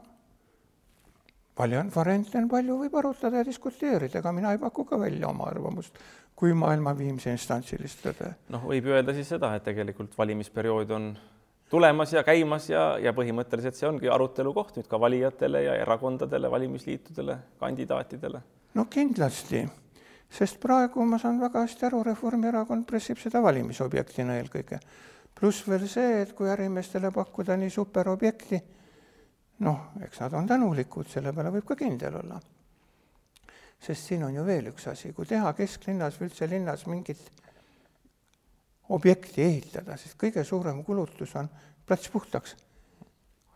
palju 1.58 1.82
on 1.82 1.90
variante, 1.94 2.38
on 2.38 2.48
palju, 2.48 2.78
võib 2.84 2.96
arutada 3.00 3.42
ja 3.42 3.46
diskuteerida, 3.46 4.22
ega 4.22 4.32
mina 4.32 4.54
ei 4.54 4.62
paku 4.62 4.86
ka 4.86 5.00
välja 5.00 5.28
oma 5.28 5.50
arvamust 5.50 5.98
kui 6.38 6.54
maailma 6.54 6.92
viimse 6.94 7.32
instantsilist 7.34 8.04
tõde. 8.04 8.30
noh, 8.54 8.68
võib 8.70 8.86
ju 8.86 8.94
öelda 8.94 9.14
siis 9.16 9.26
seda, 9.32 9.50
et 9.58 9.64
tegelikult 9.66 10.14
valimisperiood 10.18 10.92
on 10.94 11.08
tulemas 11.70 12.12
ja 12.14 12.22
käimas 12.22 12.68
ja, 12.70 12.84
ja 13.02 13.12
põhimõtteliselt 13.16 13.78
see 13.78 13.88
ongi 13.88 14.10
arutelu 14.12 14.52
koht 14.54 14.78
nüüd 14.78 14.86
ka 14.90 15.00
valijatele 15.02 15.64
ja 15.64 15.74
erakondadele, 15.82 16.50
valimisliitudele, 16.50 17.38
kandidaatidele. 17.60 18.42
no 18.78 18.86
kindlasti, 18.90 19.64
sest 20.30 20.62
praegu 20.62 21.04
ma 21.04 21.18
saan 21.18 21.42
väga 21.42 21.66
hästi 21.66 21.88
aru, 21.90 22.04
Reformierakond 22.12 22.86
pressib 22.86 23.18
seda 23.18 23.42
valimisobjektina 23.42 24.38
eelkõige. 24.38 24.78
pluss 25.34 25.66
veel 25.66 25.88
see, 25.90 26.22
et 26.22 26.32
kui 26.38 26.50
ärimeestele 26.54 27.10
pakkuda 27.14 27.58
nii 27.58 27.70
superobjekti 27.70 28.62
noh, 29.64 29.90
eks 30.04 30.20
nad 30.20 30.36
on 30.38 30.46
tänulikud, 30.46 31.08
selle 31.10 31.32
peale 31.34 31.52
võib 31.54 31.66
ka 31.66 31.76
kindel 31.78 32.20
olla. 32.20 32.40
sest 33.78 34.08
siin 34.08 34.24
on 34.26 34.34
ju 34.34 34.44
veel 34.44 34.72
üks 34.72 34.88
asi, 34.90 35.12
kui 35.14 35.26
teha 35.26 35.52
kesklinnas 35.54 36.16
või 36.18 36.28
üldse 36.28 36.48
linnas 36.50 36.86
mingit 36.86 37.20
objekti 38.88 39.42
ehitada, 39.42 39.96
sest 39.96 40.16
kõige 40.18 40.44
suurem 40.44 40.82
kulutus 40.84 41.34
on 41.36 41.48
plats 41.86 42.08
puhtaks. 42.08 42.56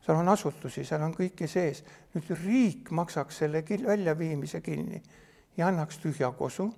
seal 0.03 0.17
on 0.17 0.29
asutusi, 0.29 0.85
seal 0.85 1.03
on 1.03 1.15
kõike 1.15 1.47
sees, 1.47 1.85
nüüd 2.15 2.31
riik 2.45 2.91
maksaks 2.91 3.39
selle 3.43 3.63
kin-, 3.63 3.87
väljaviimise 3.87 4.61
kinni 4.61 5.03
ja 5.57 5.69
annaks 5.69 5.99
tühja 5.99 6.33
kosu 6.33 6.73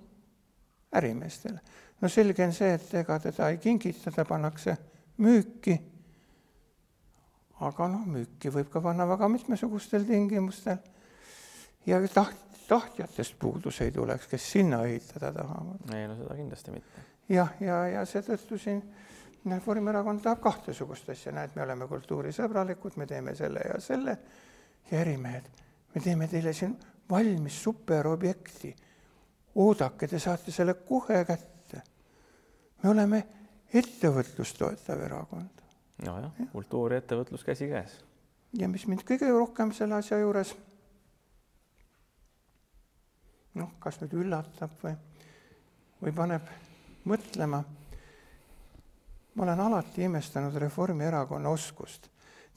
ärimeestele. 0.93 1.59
no 2.01 2.09
selge 2.09 2.45
on 2.45 2.53
see, 2.53 2.73
et 2.73 2.93
ega 2.93 3.19
teda 3.19 3.49
ei 3.49 3.57
kingita, 3.57 4.11
ta 4.11 4.25
pannakse 4.25 4.77
müüki 5.17 5.94
aga 7.63 7.87
noh, 7.87 8.03
müüki 8.09 8.51
võib 8.51 8.69
ka 8.71 8.81
panna 8.83 9.07
väga 9.07 9.29
mitmesugustel 9.31 10.03
tingimustel. 10.07 10.77
ja 11.85 11.99
taht-, 12.11 12.45
tahtjatest 12.67 13.39
puudus 13.39 13.81
ei 13.81 13.91
tuleks, 13.91 14.27
kes 14.27 14.51
sinna 14.51 14.83
ehitada 14.83 15.31
tahavad. 15.33 15.95
ei 15.95 16.07
no 16.07 16.15
seda 16.15 16.35
kindlasti 16.35 16.71
mitte. 16.71 17.05
jah, 17.29 17.53
ja, 17.59 17.67
ja, 17.67 17.87
ja 17.87 18.05
seetõttu 18.05 18.57
siin 18.57 18.83
Reformierakond 19.45 20.23
tahab 20.25 20.39
kahtesugust 20.41 21.09
asja, 21.13 21.31
näed, 21.31 21.51
me 21.53 21.61
oleme 21.61 21.85
kultuurisõbralikud, 21.87 22.95
me 22.97 23.05
teeme 23.05 23.35
selle 23.37 23.61
ja 23.61 23.75
selle 23.79 24.17
ja 24.89 25.01
ärimehed, 25.03 25.51
me 25.93 26.01
teeme 26.01 26.27
teile 26.27 26.53
siin 26.53 26.73
valmis 27.09 27.63
superobjekti. 27.63 28.75
oodake, 29.55 30.07
te 30.07 30.19
saate 30.19 30.51
selle 30.51 30.73
kohe 30.73 31.25
kätte. 31.25 31.81
me 32.83 32.89
oleme 32.89 33.25
ettevõtlust 33.73 34.57
toetav 34.57 35.05
erakond 35.05 35.54
nojah, 36.03 36.31
kultuur 36.51 36.93
ja 36.93 36.99
ettevõtlus 36.99 37.43
käsikäes. 37.43 38.03
ja 38.53 38.67
mis 38.69 38.87
mind 38.87 39.03
kõige 39.07 39.29
rohkem 39.31 39.71
selle 39.71 39.95
asja 39.95 40.19
juures 40.19 40.55
noh, 43.55 43.71
kas 43.79 43.99
nüüd 44.01 44.17
üllatab 44.19 44.75
või, 44.83 44.95
või 46.01 46.15
paneb 46.15 46.49
mõtlema, 47.05 47.61
ma 49.35 49.43
olen 49.43 49.59
alati 49.59 50.03
imestanud 50.09 50.55
Reformierakonna 50.55 51.49
oskust 51.49 52.09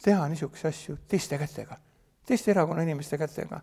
teha 0.03 0.29
niisuguseid 0.29 0.73
asju 0.73 0.99
teiste 1.09 1.39
kätega, 1.39 1.79
teiste 2.27 2.51
erakonna 2.51 2.83
inimeste 2.83 3.19
kätega. 3.19 3.61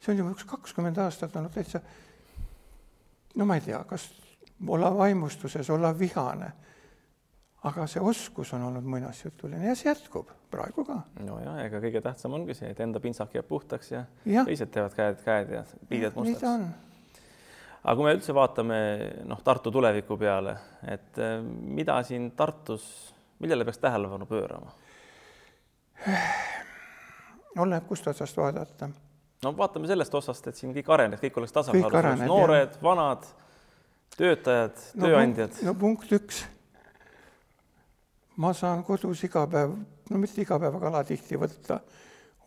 see 0.00 0.12
on 0.12 0.18
juba 0.18 0.30
üks 0.34 0.44
kakskümmend 0.44 0.98
aastat 0.98 1.36
olnud 1.36 1.54
täitsa 1.54 1.80
no 3.34 3.46
ma 3.46 3.54
ei 3.54 3.60
tea, 3.60 3.84
kas 3.84 4.10
olla 4.66 4.90
vaimustuses, 4.96 5.70
olla 5.70 5.98
vihane 5.98 6.52
aga 7.68 7.86
see 7.90 8.02
oskus 8.02 8.52
on 8.56 8.64
olnud 8.68 8.86
muinasjutuline 8.86 9.68
ja 9.68 9.74
see 9.78 9.90
jätkub 9.90 10.30
praegu 10.50 10.84
ka. 10.86 10.98
nojah, 11.22 11.60
ega 11.66 11.80
kõige 11.82 12.02
tähtsam 12.04 12.34
ongi 12.38 12.56
see, 12.58 12.72
et 12.74 12.80
enda 12.82 13.00
pintsak 13.02 13.36
jääb 13.36 13.48
puhtaks 13.48 13.92
ja, 13.94 14.04
ja. 14.26 14.44
teised 14.48 14.72
teevad 14.74 14.96
käed, 14.96 15.20
käed 15.24 15.52
ja 15.54 15.62
pliided 15.88 16.16
mustaks. 16.18 16.42
aga 17.82 17.96
kui 17.98 18.08
me 18.08 18.14
üldse 18.16 18.34
vaatame 18.36 18.78
noh, 19.30 19.42
Tartu 19.46 19.72
tuleviku 19.74 20.18
peale, 20.18 20.56
et 20.90 21.22
eh, 21.22 21.36
mida 21.42 22.00
siin 22.06 22.32
Tartus, 22.38 22.86
millele 23.42 23.66
peaks 23.68 23.80
tähelepanu 23.82 24.26
pöörama? 24.30 24.74
oleneb, 27.62 27.86
kust 27.86 28.08
otsast 28.10 28.36
vaadata. 28.42 28.90
no 29.44 29.54
vaatame 29.58 29.90
sellest 29.90 30.18
osast, 30.18 30.50
et 30.50 30.58
siin 30.58 30.74
kõik 30.74 30.90
areneks, 30.96 31.22
kõik 31.22 31.38
oleks 31.38 31.54
tasakaalus, 31.60 32.26
noored, 32.26 32.74
vanad, 32.82 33.30
töötajad 34.18 34.82
no,, 34.96 35.06
tööandjad. 35.06 35.62
no 35.62 35.78
punkt 35.78 36.10
üks 36.18 36.42
ma 38.36 38.52
saan 38.52 38.84
kodus 38.84 39.24
iga 39.24 39.46
päev, 39.46 39.74
no 40.10 40.18
mitte 40.18 40.40
iga 40.42 40.58
päev, 40.58 40.76
aga 40.78 40.88
alatihti 40.88 41.38
võtta, 41.40 41.80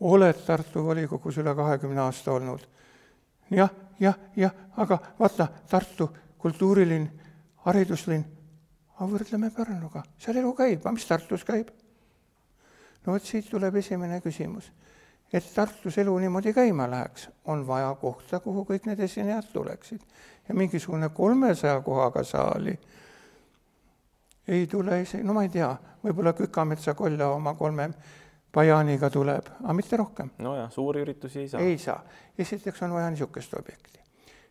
oled 0.00 0.40
Tartu 0.46 0.82
volikogus 0.84 1.38
üle 1.40 1.54
kahekümne 1.54 2.00
aasta 2.00 2.32
olnud 2.32 2.66
ja,. 3.50 3.56
jah, 3.56 3.70
jah, 4.00 4.16
jah, 4.36 4.54
aga 4.76 4.98
vaata, 5.18 5.48
Tartu 5.70 6.10
kultuurilinn, 6.38 7.06
hariduslinn, 7.66 8.24
aga 8.96 9.08
võrdleme 9.12 9.50
Pärnuga, 9.54 10.02
seal 10.18 10.40
elu 10.42 10.52
käib, 10.58 10.82
aga 10.82 10.94
mis 10.96 11.06
Tartus 11.06 11.44
käib? 11.46 11.70
no 13.06 13.14
vot 13.14 13.22
siit 13.22 13.48
tuleb 13.50 13.76
esimene 13.78 14.20
küsimus. 14.20 14.72
et 15.32 15.46
Tartus 15.54 15.98
elu 15.98 16.18
niimoodi 16.18 16.52
käima 16.52 16.90
läheks, 16.90 17.28
on 17.44 17.66
vaja 17.66 17.94
kohta, 18.00 18.40
kuhu 18.40 18.66
kõik 18.66 18.86
need 18.86 19.00
esinejad 19.00 19.52
tuleksid. 19.52 20.00
ja 20.48 20.54
mingisugune 20.54 21.08
kolmesaja 21.08 21.80
kohaga 21.80 22.24
saali 22.24 22.78
ei 24.48 24.66
tule 24.66 25.00
isegi, 25.02 25.24
no 25.24 25.34
ma 25.34 25.42
ei 25.42 25.48
tea, 25.48 25.70
võib-olla 26.04 26.32
Kükametsa 26.32 26.94
kolla 26.94 27.32
oma 27.34 27.54
kolme 27.54 27.90
Bajaniga 28.56 29.10
tuleb, 29.10 29.48
aga 29.60 29.72
mitte 29.76 29.96
rohkem. 29.96 30.30
nojah, 30.38 30.70
suuri 30.72 31.02
üritusi 31.04 31.40
ei 31.40 31.48
saa. 31.48 31.60
ei 31.60 31.78
saa. 31.78 32.04
esiteks 32.38 32.82
on 32.82 32.92
vaja 32.92 33.10
niisugust 33.10 33.54
objekti. 33.54 34.00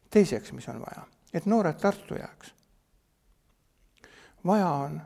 teiseks, 0.10 0.52
mis 0.52 0.68
on 0.70 0.80
vaja, 0.80 1.08
et 1.34 1.46
noored 1.46 1.80
Tartu 1.82 2.16
jääks. 2.16 2.54
vaja 4.46 4.70
on 4.70 5.02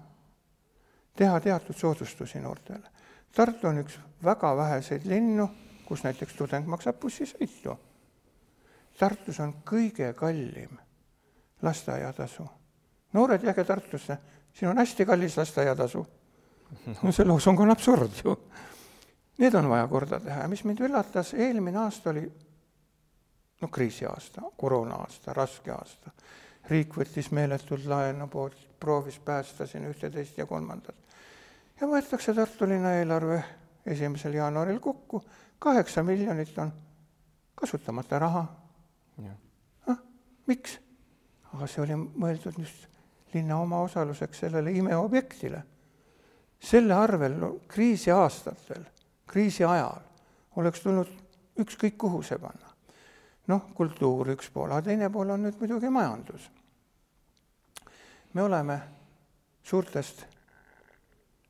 teha 1.15 1.39
teatud 1.39 1.75
soodustusi 1.75 2.39
noortele. 2.39 2.87
Tartu 3.35 3.67
on 3.67 3.77
üks 3.77 3.99
väga 4.23 4.55
väheseid 4.57 5.05
linnu, 5.05 5.49
kus 5.85 6.03
näiteks 6.03 6.33
tudeng 6.33 6.67
maksab 6.67 6.99
bussisõitu. 6.99 7.75
Tartus 8.99 9.39
on 9.39 9.53
kõige 9.63 10.13
kallim 10.13 10.77
lasteaiatasu. 11.61 12.47
noored, 13.13 13.43
jääge 13.43 13.63
Tartusse 13.63 14.17
siin 14.59 14.69
on 14.69 14.77
hästi 14.77 15.05
kallis 15.05 15.37
lasteaiatasu. 15.37 16.07
no 17.03 17.11
see 17.11 17.25
loosung 17.25 17.59
on 17.59 17.71
absurd 17.71 18.11
ju. 18.23 18.35
Need 19.39 19.53
on 19.55 19.69
vaja 19.69 19.87
korda 19.87 20.19
teha 20.19 20.41
ja 20.41 20.47
mis 20.51 20.63
mind 20.67 20.81
üllatas, 20.83 21.31
eelmine 21.33 21.79
aasta 21.79 22.09
oli 22.11 22.25
noh, 23.61 23.71
kriisiaasta, 23.71 24.41
koroona 24.57 24.99
aasta, 25.05 25.33
raske 25.33 25.71
aasta. 25.71 26.11
riik 26.69 26.97
võttis 26.97 27.31
meeletult 27.31 27.85
laenu, 27.89 28.27
poolt, 28.27 28.57
proovis 28.79 29.19
päästa 29.25 29.65
siin 29.67 29.87
ühte, 29.87 30.09
teist 30.09 30.37
ja 30.37 30.45
kolmandat. 30.45 30.95
ja 31.81 31.87
võetakse 31.87 32.35
Tartu 32.35 32.67
linna 32.67 32.93
eelarve 32.99 33.43
esimesel 33.85 34.33
jaanuaril 34.33 34.79
kokku, 34.79 35.23
kaheksa 35.59 36.03
miljonit 36.03 36.57
on 36.57 36.73
kasutamata 37.55 38.19
raha. 38.19 38.45
ah, 39.87 39.97
miks? 40.47 40.79
aga 41.53 41.67
see 41.67 41.81
oli 41.81 41.95
mõeldud 41.95 42.59
just 42.59 42.98
linna 43.33 43.59
omaosaluseks 43.59 44.39
sellele 44.39 44.71
imeobjektile. 44.71 45.63
selle 46.59 46.93
arvel 46.93 47.37
no, 47.39 47.55
kriisi 47.67 48.11
aastatel, 48.11 48.83
kriisi 49.27 49.63
ajal 49.63 50.01
oleks 50.55 50.81
tulnud 50.83 51.11
ükskõik 51.59 51.97
kuhu 51.97 52.21
see 52.23 52.39
panna. 52.39 52.73
noh, 53.47 53.69
kultuur 53.73 54.29
üks 54.35 54.49
pool, 54.53 54.71
aga 54.71 54.81
teine 54.89 55.09
pool 55.09 55.29
on 55.29 55.43
nüüd 55.43 55.59
muidugi 55.59 55.89
majandus. 55.89 56.49
me 58.33 58.43
oleme 58.43 58.79
suurtest 59.63 60.25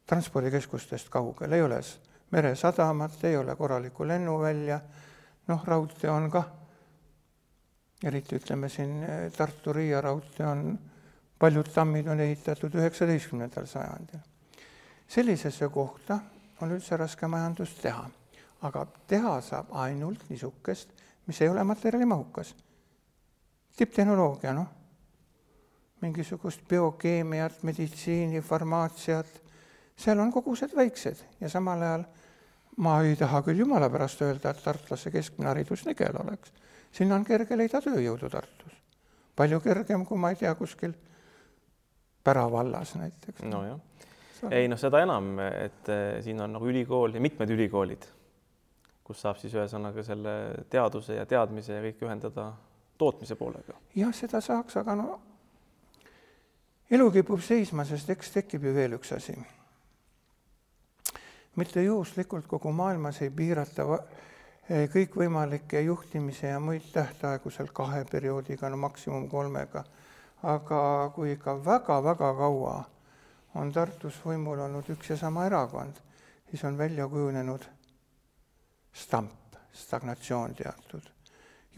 transpordikeskustest 0.05 1.09
kaugel, 1.09 1.51
ei 1.51 1.61
ole 1.61 1.81
meresadamat, 2.31 3.23
ei 3.23 3.37
ole 3.37 3.55
korralikku 3.55 4.07
lennuvälja, 4.07 4.79
noh, 5.47 5.65
raudtee 5.65 6.09
on 6.09 6.29
kah, 6.31 6.47
eriti 8.03 8.39
ütleme 8.39 8.69
siin 8.69 9.03
eh, 9.03 9.31
Tartu-Riia 9.37 10.01
raudtee 10.01 10.47
on, 10.47 10.79
paljud 11.39 11.69
tammid 11.73 12.07
on 12.07 12.19
ehitatud 12.19 12.75
üheksateistkümnendal 12.75 13.65
sajandil. 13.65 14.19
sellisesse 15.07 15.69
kohta 15.69 16.19
on 16.61 16.71
üldse 16.71 16.97
raske 16.97 17.27
majandust 17.27 17.81
teha, 17.81 18.09
aga 18.61 18.85
teha 19.07 19.41
saab 19.41 19.71
ainult 19.71 20.29
niisugust, 20.29 20.89
mis 21.27 21.41
ei 21.41 21.49
ole 21.49 21.63
materjalimahukas. 21.63 22.55
tipptehnoloogia, 23.77 24.53
noh, 24.53 24.67
mingisugust 26.01 26.61
biokeemiat, 26.67 27.63
meditsiini, 27.63 28.41
farmaatsiat, 28.41 29.41
seal 29.97 30.19
on 30.19 30.31
kogused 30.31 30.75
väiksed 30.75 31.23
ja 31.41 31.49
samal 31.49 31.81
ajal 31.81 32.03
ma 32.79 33.01
ei 33.03 33.15
taha 33.15 33.41
küll 33.43 33.59
jumala 33.59 33.89
pärast 33.91 34.21
öelda, 34.23 34.53
et 34.53 34.63
tartlase 34.63 35.11
keskmine 35.11 35.49
haridus 35.51 35.85
nigel 35.85 36.15
oleks. 36.21 36.51
sinna 36.91 37.15
on 37.15 37.25
kerge 37.25 37.57
leida 37.57 37.81
tööjõudu 37.81 38.29
Tartus. 38.29 38.73
palju 39.35 39.59
kergem, 39.59 40.05
kui 40.05 40.17
ma 40.17 40.29
ei 40.29 40.35
tea, 40.35 40.55
kuskil 40.55 40.93
Pära 42.23 42.45
vallas 42.51 42.95
näiteks. 42.95 43.43
nojah, 43.47 43.79
ei 44.51 44.67
noh, 44.67 44.79
seda 44.79 45.01
enam, 45.03 45.37
et 45.39 45.89
eh, 45.89 46.21
siin 46.23 46.41
on 46.41 46.57
nagu 46.57 46.67
ülikool 46.67 47.13
ja 47.15 47.21
mitmed 47.21 47.49
ülikoolid, 47.55 48.07
kus 49.03 49.21
saab 49.21 49.39
siis 49.41 49.55
ühesõnaga 49.55 50.03
selle 50.03 50.33
teaduse 50.69 51.15
ja 51.15 51.25
teadmise 51.25 51.77
ja 51.77 51.85
kõik 51.85 52.03
ühendada 52.07 52.51
tootmise 52.97 53.35
poolega. 53.39 53.77
jah, 53.95 54.13
seda 54.15 54.41
saaks, 54.41 54.77
aga 54.83 54.95
no 54.99 55.19
elu 56.91 57.11
kipub 57.11 57.41
seisma, 57.45 57.85
sest 57.85 58.09
eks 58.09 58.35
tekib 58.35 58.67
ju 58.67 58.75
veel 58.75 58.97
üks 58.99 59.13
asi 59.15 59.37
mitte 61.59 61.83
juhuslikult 61.83 62.47
kogu 62.47 62.71
maailmas 62.71 63.21
ei 63.25 63.31
piirata 63.35 63.85
eh, 64.69 64.85
kõikvõimalikke 64.93 65.81
juhtimise 65.87 66.53
ja 66.53 66.59
muid 66.63 66.85
tähtaegu 66.93 67.51
seal 67.51 67.71
kahe 67.73 68.05
perioodiga, 68.11 68.69
no 68.69 68.77
maksimum 68.77 69.27
kolmega. 69.29 69.83
Aga 70.43 71.11
kui 71.15 71.31
ikka 71.31 71.57
väga-väga 71.65 72.33
kaua 72.37 72.77
on 73.59 73.71
Tartus 73.73 74.21
võimul 74.23 74.59
olnud 74.63 74.89
üks 74.93 75.09
ja 75.09 75.17
sama 75.17 75.45
erakond, 75.49 75.99
siis 76.49 76.63
on 76.63 76.77
välja 76.77 77.07
kujunenud 77.07 77.65
stamp, 78.93 79.55
stagnatsioon 79.73 80.55
teatud 80.55 81.18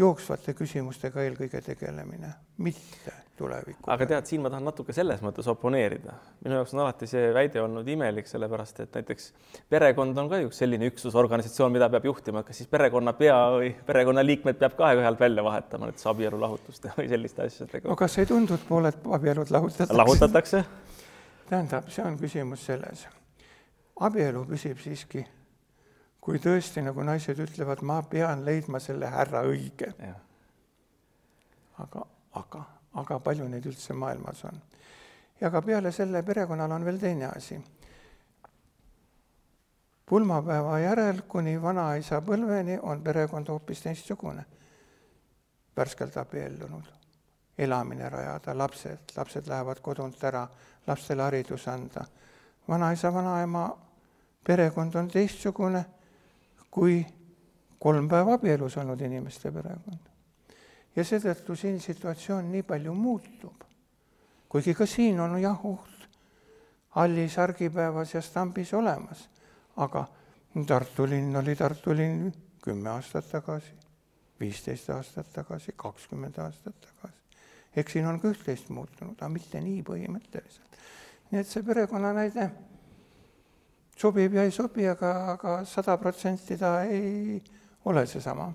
jooksvate 0.01 0.53
küsimustega 0.57 1.21
eelkõige 1.25 1.61
tegelemine, 1.65 2.31
mitte 2.65 3.13
tuleviku. 3.37 3.89
aga 3.93 4.07
tead, 4.09 4.27
siin 4.29 4.43
ma 4.43 4.51
tahan 4.51 4.65
natuke 4.69 4.93
selles 4.95 5.21
mõttes 5.23 5.47
oponeerida. 5.51 6.13
minu 6.43 6.57
jaoks 6.59 6.73
on 6.75 6.83
alati 6.83 7.09
see 7.09 7.31
väide 7.35 7.61
olnud 7.61 7.87
imelik, 7.87 8.29
sellepärast 8.29 8.83
et 8.85 8.99
näiteks 8.99 9.31
perekond 9.69 10.17
on 10.17 10.29
ka 10.31 10.41
ju 10.43 10.51
selline 10.55 10.89
üksus, 10.91 11.17
organisatsioon, 11.17 11.73
mida 11.73 11.89
peab 11.93 12.07
juhtima, 12.09 12.43
kas 12.47 12.61
siis 12.61 12.69
perekonnapea 12.71 13.39
või 13.55 13.73
perekonnaliikmed 13.87 14.61
peab 14.61 14.77
ka 14.79 14.89
aeg-ajalt 14.91 15.25
välja 15.25 15.45
vahetama, 15.47 15.89
näiteks 15.89 16.07
abielulahutuste 16.13 16.93
või 16.97 17.09
selliste 17.11 17.47
asjadega. 17.47 17.89
no 17.89 17.97
kas 17.99 18.17
ei 18.21 18.29
tundu, 18.29 18.57
et 18.59 18.67
pooled 18.69 19.11
abielud 19.19 19.53
lahutatakse? 19.57 19.97
lahutatakse 20.03 20.63
tähendab, 21.49 21.89
see 21.91 22.07
on 22.07 22.17
küsimus 22.21 22.65
selles, 22.69 23.05
abielu 23.99 24.45
püsib 24.49 24.79
siiski 24.81 25.25
kui 26.21 26.39
tõesti, 26.39 26.83
nagu 26.85 27.03
naised 27.03 27.39
ütlevad, 27.41 27.81
ma 27.81 28.01
pean 28.05 28.45
leidma 28.45 28.79
selle 28.79 29.09
härra 29.09 29.41
õige. 29.49 29.89
aga, 31.81 32.05
aga, 32.37 32.65
aga 32.93 33.19
palju 33.19 33.47
neid 33.49 33.65
üldse 33.65 33.93
maailmas 33.93 34.45
on? 34.45 34.61
ja 35.41 35.49
ka 35.51 35.61
peale 35.61 35.91
selle 35.91 36.23
perekonnal 36.23 36.71
on 36.71 36.85
veel 36.85 36.99
teine 36.99 37.25
asi. 37.25 37.61
pulmapäeva 40.05 40.79
järel 40.79 41.21
kuni 41.27 41.61
vanaisa 41.61 42.21
põlveni 42.21 42.79
on 42.81 43.01
perekond 43.03 43.47
hoopis 43.47 43.81
teistsugune. 43.81 44.45
värskelt 45.77 46.17
abiellunud, 46.17 46.85
elamine 47.57 48.09
rajada, 48.09 48.57
lapsed, 48.57 48.99
lapsed 49.17 49.47
lähevad 49.47 49.79
kodunt 49.79 50.23
ära, 50.23 50.47
lastele 50.87 51.21
haridus 51.21 51.67
anda. 51.67 52.05
vanaisa, 52.67 53.13
vanaema 53.13 53.77
perekond 54.43 54.95
on 54.95 55.07
teistsugune 55.07 55.85
kui 56.71 57.05
kolm 57.79 58.07
päeva 58.09 58.37
abielus 58.37 58.77
olnud 58.77 59.01
inimeste 59.01 59.51
perekond. 59.51 60.09
ja 60.95 61.03
seetõttu 61.03 61.55
siin 61.55 61.79
situatsioon 61.79 62.51
nii 62.51 62.63
palju 62.63 62.93
muutub. 62.93 63.63
kuigi 64.49 64.73
ka 64.73 64.85
siin 64.85 65.19
on 65.19 65.39
jah 65.41 65.65
oht 65.65 66.07
hallis 66.91 67.37
argipäevas 67.39 68.13
ja 68.13 68.21
stambis 68.21 68.73
olemas, 68.73 69.29
aga 69.77 70.07
Tartu 70.67 71.05
linn 71.07 71.35
oli 71.35 71.55
Tartu 71.55 71.95
linn 71.95 72.33
kümme 72.63 72.89
aastat 72.89 73.29
tagasi, 73.31 73.71
viisteist 74.39 74.89
aastat 74.89 75.29
tagasi, 75.33 75.71
kakskümmend 75.75 76.37
aastat 76.37 76.75
tagasi. 76.81 77.15
eks 77.75 77.93
siin 77.93 78.05
on 78.05 78.19
ka 78.19 78.27
üht-teist 78.27 78.69
muutunud, 78.69 79.15
aga 79.15 79.29
mitte 79.29 79.61
nii 79.61 79.83
põhimõtteliselt. 79.87 80.81
nii 81.31 81.41
et 81.41 81.47
see 81.47 81.63
perekonnanäide 81.63 82.49
sobib 84.01 84.33
ja 84.33 84.45
ei 84.47 84.51
sobi, 84.51 84.87
aga, 84.89 85.11
aga 85.35 85.55
sada 85.65 85.97
protsenti 86.01 86.57
ta 86.57 86.81
ei 86.83 87.41
ole 87.85 88.05
seesama. 88.05 88.51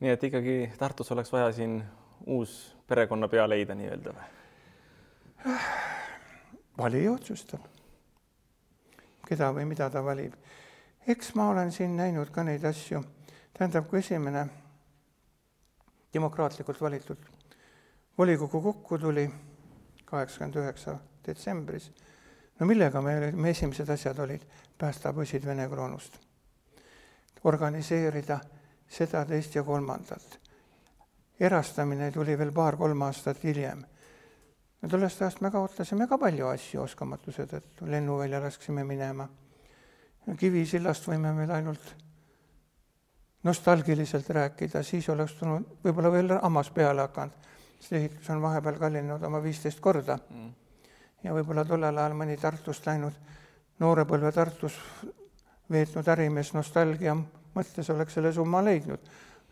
nii 0.00 0.10
et 0.12 0.24
ikkagi 0.28 0.56
Tartus 0.78 1.12
oleks 1.12 1.32
vaja 1.32 1.52
siin 1.52 1.78
uus 2.26 2.76
perekonnapea 2.88 3.48
leida 3.48 3.74
nii-öelda 3.74 4.14
või? 4.16 5.56
valija 6.78 7.12
otsustab, 7.12 7.64
keda 9.28 9.52
või 9.56 9.64
mida 9.68 9.90
ta 9.90 10.04
valib. 10.04 10.34
eks 11.06 11.34
ma 11.34 11.50
olen 11.52 11.72
siin 11.72 11.96
näinud 11.96 12.30
ka 12.32 12.44
neid 12.44 12.64
asju, 12.64 13.02
tähendab, 13.56 13.88
kui 13.88 13.98
esimene 13.98 14.46
demokraatlikult 16.14 16.80
valitud 16.80 17.32
volikogu 18.18 18.60
kokku 18.62 18.98
tuli 18.98 19.30
kaheksakümmend 20.04 20.56
üheksa 20.62 20.98
detsembris 21.26 21.90
no 22.58 22.66
millega 22.66 23.00
me, 23.02 23.32
me 23.32 23.50
esimesed 23.50 23.90
asjad 23.90 24.18
olid, 24.24 24.44
päästa 24.78 25.12
poisid 25.12 25.44
Vene 25.46 25.68
kroonust. 25.68 26.18
organiseerida 27.44 28.40
seda, 28.88 29.24
teist 29.24 29.54
ja 29.54 29.62
kolmandat. 29.62 30.40
erastamine 31.40 32.10
tuli 32.12 32.38
veel 32.38 32.52
paar-kolm 32.52 33.02
aastat 33.02 33.44
hiljem. 33.44 33.84
no 34.82 34.88
tollest 34.88 35.22
ajast 35.22 35.40
me 35.40 35.50
kaotasime 35.50 36.06
ka 36.06 36.18
palju 36.18 36.48
asju 36.48 36.82
oskamatuse 36.82 37.46
tõttu, 37.46 37.90
lennuvälja 37.90 38.40
lasksime 38.40 38.84
minema. 38.84 39.28
Kivisillast 40.38 41.06
võime 41.06 41.36
veel 41.36 41.50
ainult 41.50 41.94
nostalgiliselt 43.44 44.30
rääkida, 44.30 44.82
siis 44.82 45.08
oleks 45.08 45.36
tulnud 45.38 45.76
võib-olla 45.84 46.10
veel 46.10 46.32
hammas 46.42 46.70
peale 46.70 47.04
hakanud, 47.04 47.46
sest 47.78 47.92
ehitus 47.92 48.30
on 48.30 48.42
vahepeal 48.42 48.78
kallinenud 48.78 49.22
oma 49.22 49.42
viisteist 49.42 49.80
korda 49.80 50.18
mm 50.18 50.65
ja 51.26 51.34
võib-olla 51.34 51.64
tollel 51.66 51.98
ajal 51.98 52.14
mõni 52.14 52.36
Tartust 52.38 52.86
läinud, 52.86 53.14
noorepõlve 53.82 54.30
Tartus 54.32 54.76
veetnud 55.70 56.08
ärimees 56.08 56.52
nostalgia 56.54 57.16
mõttes 57.56 57.90
oleks 57.90 58.14
selle 58.14 58.32
summa 58.32 58.62
leidnud. 58.64 59.00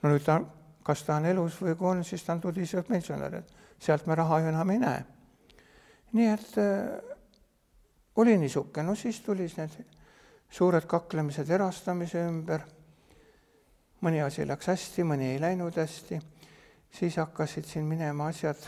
no 0.03 0.13
nüüd 0.13 0.25
ta, 0.25 0.39
kas 0.85 1.03
ta 1.03 1.17
on 1.17 1.27
elus 1.27 1.59
või 1.63 1.75
kui 1.75 1.89
on, 1.91 2.05
siis 2.05 2.23
ta 2.23 2.37
on 2.37 2.41
tudisev 2.41 2.85
pensionär, 2.89 3.41
et 3.41 3.53
sealt 3.81 4.07
me 4.07 4.15
raha 4.15 4.41
ju 4.41 4.53
enam 4.53 4.71
ei 4.71 4.79
näe. 4.79 5.03
nii 6.13 6.29
et 6.31 6.59
äh, 6.63 7.15
oli 8.17 8.39
niisugune, 8.39 8.87
no 8.87 8.95
siis 8.95 9.21
tuli 9.21 9.49
need 9.57 9.77
suured 10.51 10.87
kaklemised 10.87 11.51
erastamise 11.51 12.23
ümber, 12.29 12.63
mõni 14.01 14.23
asi 14.23 14.47
läks 14.47 14.71
hästi, 14.71 15.03
mõni 15.03 15.33
ei 15.33 15.41
läinud 15.41 15.77
hästi, 15.77 16.21
siis 16.95 17.17
hakkasid 17.17 17.67
siin 17.67 17.85
minema 17.91 18.29
asjad 18.31 18.61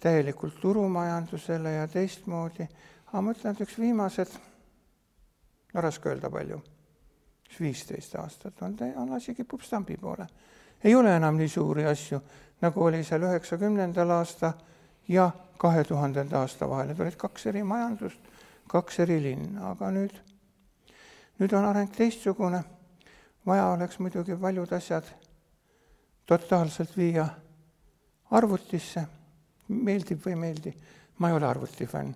täielikult 0.00 0.60
turumajandusele 0.60 1.72
ja 1.72 1.88
teistmoodi, 1.88 2.66
aga 3.06 3.22
ma 3.22 3.32
ütlen, 3.32 3.54
et 3.54 3.64
üks 3.64 3.78
viimased, 3.78 4.34
no 5.74 5.84
raske 5.84 6.10
öelda 6.10 6.30
palju, 6.30 6.60
üks 7.48 7.60
viisteist 7.60 8.16
aastat 8.20 8.62
on, 8.62 8.76
on 8.96 9.12
asi 9.16 9.34
kipub 9.34 9.62
stambi 9.62 9.96
poole. 9.96 10.26
ei 10.84 10.94
ole 10.94 11.16
enam 11.16 11.36
nii 11.36 11.48
suuri 11.48 11.86
asju, 11.86 12.20
nagu 12.60 12.84
oli 12.84 13.04
seal 13.04 13.22
üheksakümnendal 13.22 14.10
aasta 14.10 14.52
ja 15.08 15.30
kahe 15.58 15.84
tuhandenda 15.84 16.40
aasta 16.40 16.68
vahel, 16.68 16.88
need 16.88 17.00
olid 17.00 17.16
kaks 17.16 17.46
eri 17.46 17.62
majandust, 17.62 18.20
kaks 18.68 18.98
eri 19.04 19.20
linna, 19.22 19.70
aga 19.70 19.90
nüüd, 19.94 20.14
nüüd 21.40 21.52
on 21.52 21.64
areng 21.64 21.92
teistsugune. 21.96 22.64
vaja 23.46 23.66
oleks 23.68 23.98
muidugi 23.98 24.36
paljud 24.40 24.70
asjad 24.72 25.04
totaalselt 26.26 26.96
viia 26.96 27.26
arvutisse, 28.30 29.04
meeldib 29.68 30.20
või 30.24 30.34
ei 30.34 30.40
meeldi, 30.40 30.72
ma 31.18 31.30
ei 31.30 31.36
ole 31.36 31.46
arvutifänn, 31.48 32.14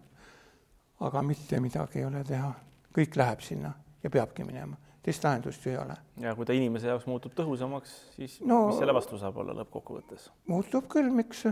aga 1.07 1.23
mitte 1.23 1.61
midagi 1.63 2.03
ei 2.03 2.09
ole 2.09 2.25
teha, 2.27 2.51
kõik 2.95 3.17
läheb 3.19 3.45
sinna 3.45 3.73
ja 4.03 4.11
peabki 4.11 4.47
minema, 4.47 4.79
teist 5.05 5.25
lahendust 5.25 5.65
ju 5.65 5.73
ei 5.73 5.79
ole. 5.81 5.97
ja 6.21 6.35
kui 6.35 6.47
ta 6.47 6.57
inimese 6.57 6.91
jaoks 6.91 7.07
muutub 7.07 7.35
tõhusamaks, 7.39 7.95
siis 8.17 8.41
no, 8.41 8.67
mis 8.69 8.83
selle 8.83 8.95
vastu 8.97 9.19
saab 9.21 9.39
olla 9.43 9.57
lõppkokkuvõttes? 9.61 10.29
muutub 10.51 10.89
küll, 10.91 11.11
miks, 11.15 11.47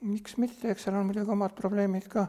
miks 0.00 0.36
mitte, 0.38 0.70
eks 0.72 0.88
seal 0.88 1.00
on 1.00 1.08
muidugi 1.08 1.34
omad 1.34 1.56
probleemid 1.56 2.08
ka. 2.12 2.28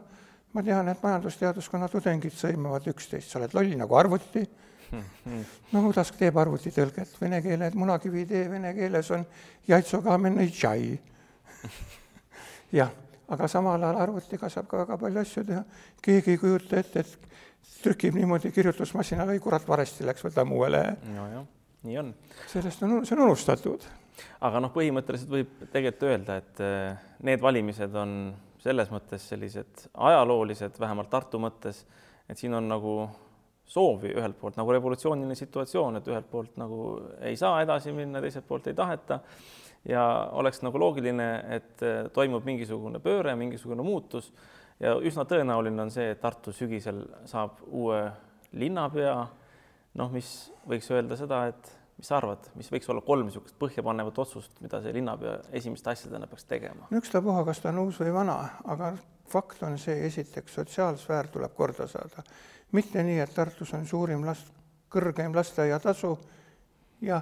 ma 0.52 0.64
tean, 0.66 0.88
et 0.88 1.02
majandusteaduskonna 1.02 1.88
tudengid 1.88 2.34
sõimavad 2.34 2.88
üksteist, 2.90 3.30
sa 3.30 3.38
oled 3.38 3.54
loll 3.54 3.76
nagu 3.78 3.94
arvuti 3.94 4.48
no 5.72 5.82
kuidas 5.84 6.10
teeb 6.18 6.38
arvutitõlget, 6.40 7.14
vene 7.20 7.40
keele, 7.44 7.70
munakivi 7.78 8.26
tee 8.28 8.48
vene 8.50 8.72
keeles 8.74 9.10
on 9.14 9.24
jaitsokaamenõitšai. 9.68 10.90
jah, 12.72 12.90
aga 13.28 13.48
samal 13.48 13.82
ajal 13.82 14.02
arvutiga 14.04 14.50
saab 14.52 14.68
ka 14.70 14.84
väga 14.84 14.98
palju 14.98 15.22
asju 15.22 15.44
teha. 15.46 15.62
keegi 16.02 16.34
ei 16.34 16.42
kujuta 16.42 16.80
ette, 16.80 17.04
et 17.04 17.30
trükib 17.82 18.18
niimoodi 18.18 18.52
kirjutusmasinale, 18.52 19.36
ei 19.36 19.42
kurat, 19.42 19.66
varsti 19.68 20.06
läks, 20.06 20.24
võtame 20.26 20.56
uue 20.56 20.70
lehe. 20.70 20.96
nojah, 21.14 21.46
nii 21.88 21.98
on. 22.02 22.12
sellest 22.50 22.82
on, 22.86 23.00
see 23.06 23.16
on 23.16 23.24
unustatud. 23.28 23.88
aga 24.40 24.60
noh, 24.60 24.72
põhimõtteliselt 24.74 25.32
võib 25.32 25.64
tegelikult 25.72 26.08
öelda, 26.10 26.36
et 26.42 26.62
eh, 26.66 27.10
need 27.28 27.42
valimised 27.42 27.96
on 27.96 28.14
selles 28.60 28.90
mõttes 28.92 29.24
sellised 29.30 29.86
ajaloolised, 29.94 30.76
vähemalt 30.80 31.10
Tartu 31.10 31.40
mõttes, 31.40 31.84
et 32.28 32.38
siin 32.38 32.54
on 32.54 32.68
nagu 32.68 32.94
soovi 33.70 34.10
ühelt 34.18 34.36
poolt 34.40 34.58
nagu 34.58 34.72
revolutsiooniline 34.74 35.36
situatsioon, 35.38 36.00
et 36.00 36.08
ühelt 36.10 36.28
poolt 36.30 36.58
nagu 36.60 36.98
ei 37.24 37.38
saa 37.40 37.62
edasi 37.62 37.94
minna, 37.94 38.20
teiselt 38.20 38.48
poolt 38.48 38.66
ei 38.66 38.76
taheta 38.76 39.20
ja 39.88 40.04
oleks 40.36 40.62
nagu 40.62 40.78
loogiline, 40.78 41.28
et 41.56 41.82
eh, 41.82 42.06
toimub 42.14 42.46
mingisugune 42.46 43.00
pööre, 43.02 43.34
mingisugune 43.38 43.84
muutus 43.84 44.32
ja 44.80 44.96
üsna 44.96 45.24
tõenäoline 45.28 45.86
on 45.86 45.92
see, 45.92 46.10
et 46.12 46.20
Tartu 46.20 46.52
sügisel 46.56 47.02
saab 47.28 47.62
uue 47.66 48.02
linnapea. 48.52 49.14
noh, 50.00 50.10
mis 50.12 50.50
võiks 50.68 50.90
öelda 50.92 51.16
seda, 51.18 51.46
et 51.50 51.72
mis 51.98 52.08
sa 52.08 52.16
arvad, 52.16 52.46
mis 52.56 52.70
võiks 52.72 52.88
olla 52.92 53.02
kolm 53.04 53.26
niisugust 53.28 53.56
põhjapanevat 53.58 54.18
otsust, 54.18 54.60
mida 54.60 54.80
see 54.80 54.92
linnapea 54.96 55.38
esimeste 55.52 55.90
asjadena 55.90 56.26
peaks 56.26 56.44
tegema? 56.44 56.88
ükstapuha, 56.92 57.44
kas 57.44 57.60
ta 57.60 57.72
on 57.72 57.82
uus 57.86 57.98
või 58.00 58.14
vana, 58.14 58.38
aga 58.64 58.94
fakt 59.30 59.62
on 59.62 59.78
see, 59.78 59.98
esiteks 60.06 60.54
sotsiaalsfäär 60.60 61.28
tuleb 61.32 61.54
korda 61.54 61.86
saada 61.88 62.24
mitte 62.72 63.02
nii, 63.02 63.18
et 63.20 63.34
Tartus 63.34 63.72
on 63.74 63.86
suurim 63.86 64.24
last, 64.26 64.50
kõrgeim 64.90 65.34
lasteaiatasu 65.34 66.12
ja 67.06 67.20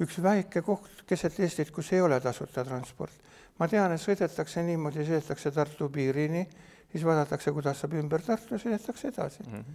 üks 0.00 0.18
väike 0.22 0.62
koht 0.62 1.04
keset 1.06 1.38
Eestit, 1.40 1.70
kus 1.70 1.92
ei 1.92 2.00
ole 2.00 2.20
tasuta 2.20 2.64
transport. 2.64 3.12
ma 3.58 3.68
tean, 3.68 3.92
et 3.92 4.00
sõidetakse 4.00 4.62
niimoodi, 4.64 5.04
sõidetakse 5.04 5.50
Tartu 5.52 5.88
piirini, 5.92 6.46
siis 6.92 7.04
vaadatakse, 7.04 7.52
kuidas 7.52 7.80
saab 7.80 7.94
ümber 8.00 8.22
Tartu 8.22 8.58
sõidetakse 8.58 9.08
edasi 9.08 9.42
mm. 9.46 9.52
-hmm. 9.52 9.74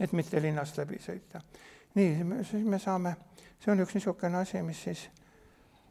et 0.00 0.12
mitte 0.12 0.42
linnast 0.42 0.78
läbi 0.78 0.98
sõita. 0.98 1.40
nii, 1.94 2.44
siis 2.50 2.64
me 2.64 2.78
saame, 2.78 3.16
see 3.60 3.72
on 3.72 3.80
üks 3.80 3.94
niisugune 3.94 4.36
asi, 4.36 4.62
mis 4.62 4.82
siis 4.82 5.08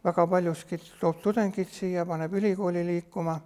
väga 0.03 0.27
paljuski 0.27 0.77
toob 0.99 1.21
tudengid 1.21 1.67
siia, 1.67 2.05
paneb 2.05 2.33
ülikooli 2.33 2.85
liikuma. 2.85 3.39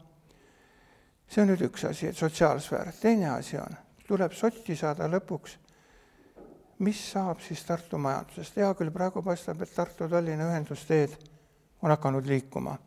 see 1.27 1.41
on 1.41 1.49
nüüd 1.49 1.61
üks 1.61 1.85
asi, 1.89 2.07
et 2.07 2.17
sotsiaalsfäär, 2.17 2.93
teine 3.01 3.29
asi 3.29 3.57
on 3.57 3.83
tuleb 4.07 4.35
sotti 4.35 4.75
saada 4.77 5.07
lõpuks, 5.11 5.57
mis 6.83 6.99
saab 7.11 7.39
siis 7.41 7.63
Tartu 7.65 7.97
majandusest, 7.97 8.57
hea 8.59 8.69
küll, 8.77 8.91
praegu 8.91 9.23
paistab, 9.23 9.61
et 9.63 9.71
Tartu-Tallinna 9.75 10.49
ühendusteed 10.51 11.15
on 11.81 11.93
hakanud 11.93 12.27
liikuma. 12.27 12.77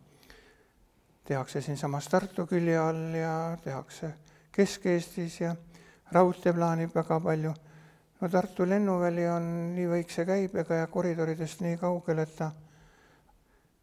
tehakse 1.26 1.60
siinsamas 1.60 2.08
Tartu 2.08 2.46
külje 2.46 2.76
all 2.78 3.14
ja 3.14 3.56
tehakse 3.64 4.12
Kesk-Eestis 4.52 5.40
ja 5.40 5.56
raudtee 6.12 6.52
plaanib 6.52 6.94
väga 6.94 7.20
palju. 7.20 7.54
no 8.20 8.28
Tartu 8.28 8.68
lennuväli 8.68 9.28
on 9.28 9.74
nii 9.74 9.88
väikse 9.88 10.24
käibega 10.24 10.74
ja 10.74 10.86
koridoridest 10.86 11.60
nii 11.60 11.76
kaugel, 11.76 12.18
et 12.18 12.36
ta 12.36 12.50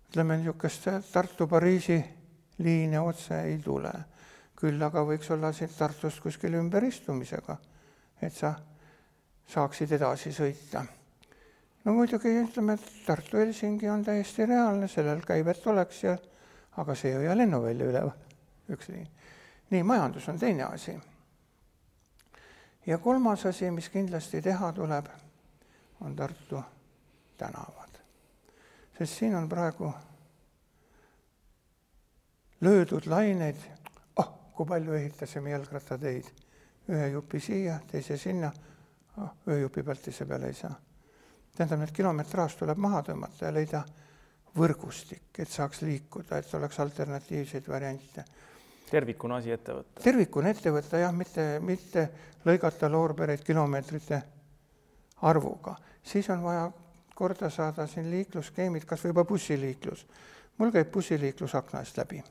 ütleme, 0.10 0.38
niisugust 0.38 0.88
Tartu-Pariisi 1.12 2.04
liine 2.58 2.99
otse 2.99 3.41
ei 3.41 3.58
tule 3.58 3.93
küll 4.63 4.80
aga 4.80 5.02
võiks 5.04 5.28
olla 5.36 5.52
siit 5.52 5.73
Tartust 5.76 6.21
kuskil 6.23 6.56
ümberistumisega, 6.56 7.58
et 8.23 8.32
sa 8.32 8.54
saaksid 9.47 9.91
edasi 9.91 10.32
sõita. 10.34 10.86
no 11.86 11.93
muidugi 11.93 12.32
ütleme, 12.41 12.73
et 12.73 13.06
Tartu-Helsingi 13.06 13.89
on 13.89 14.03
täiesti 14.03 14.45
reaalne, 14.45 14.88
sellel 14.88 15.21
käivet 15.21 15.67
oleks 15.67 16.03
ja 16.03 16.17
aga 16.77 16.95
see 16.95 17.12
ei 17.12 17.17
hoia 17.21 17.38
lennuvälja 17.38 17.89
üleval, 17.89 18.13
üks 18.69 18.89
liin. 18.89 19.08
nii, 19.69 19.84
majandus 19.84 20.29
on 20.29 20.39
teine 20.39 20.63
asi. 20.63 20.97
ja 22.86 22.97
kolmas 22.97 23.45
asi, 23.45 23.71
mis 23.71 23.89
kindlasti 23.89 24.41
teha 24.41 24.71
tuleb, 24.73 25.06
on 26.01 26.15
Tartu 26.15 26.63
tänavad. 27.38 27.99
sest 28.97 29.19
siin 29.19 29.36
on 29.36 29.49
praegu 29.49 29.93
löödud 32.62 33.06
laineid 33.06 33.73
kui 34.53 34.69
palju 34.69 34.93
ehitasime 34.93 35.53
jalgrattateid, 35.53 36.27
ühe 36.93 37.08
jupi 37.15 37.39
siia, 37.41 37.79
teise 37.89 38.17
sinna 38.21 38.51
oh,, 39.17 39.36
ühe 39.47 39.60
jupi 39.62 39.84
Paltise 39.84 40.26
peale 40.26 40.47
ei 40.47 40.54
saa. 40.58 40.73
tähendab, 41.56 41.80
need 41.80 41.93
kilometraaž 41.93 42.56
tuleb 42.60 42.78
maha 42.82 43.04
tõmmata 43.10 43.45
ja 43.45 43.54
leida 43.54 43.84
võrgustik, 44.58 45.30
et 45.39 45.49
saaks 45.49 45.82
liikuda, 45.82 46.38
et 46.38 46.54
oleks 46.54 46.80
alternatiivseid 46.80 47.67
variante. 47.67 48.26
tervikuna 48.91 49.41
asi 49.41 49.52
ette 49.52 49.73
võtta. 49.73 50.04
tervikuna 50.04 50.49
ette 50.49 50.71
võtta 50.71 51.02
jah, 51.02 51.13
mitte, 51.13 51.60
mitte 51.60 52.10
lõigata 52.45 52.91
loorbereid 52.91 53.43
kilomeetrite 53.43 54.21
arvuga, 55.21 55.76
siis 56.04 56.30
on 56.30 56.43
vaja 56.43 56.71
korda 57.15 57.49
saada 57.49 57.88
siin 57.88 58.10
liiklusskeemid, 58.12 58.86
kas 58.86 59.04
või 59.04 59.13
juba 59.13 59.26
bussiliiklus. 59.26 60.08
mul 60.58 60.71
käib 60.71 60.91
bussiliiklus 60.91 61.56
akna 61.56 61.80
eest 61.80 61.97
läbi 61.97 62.23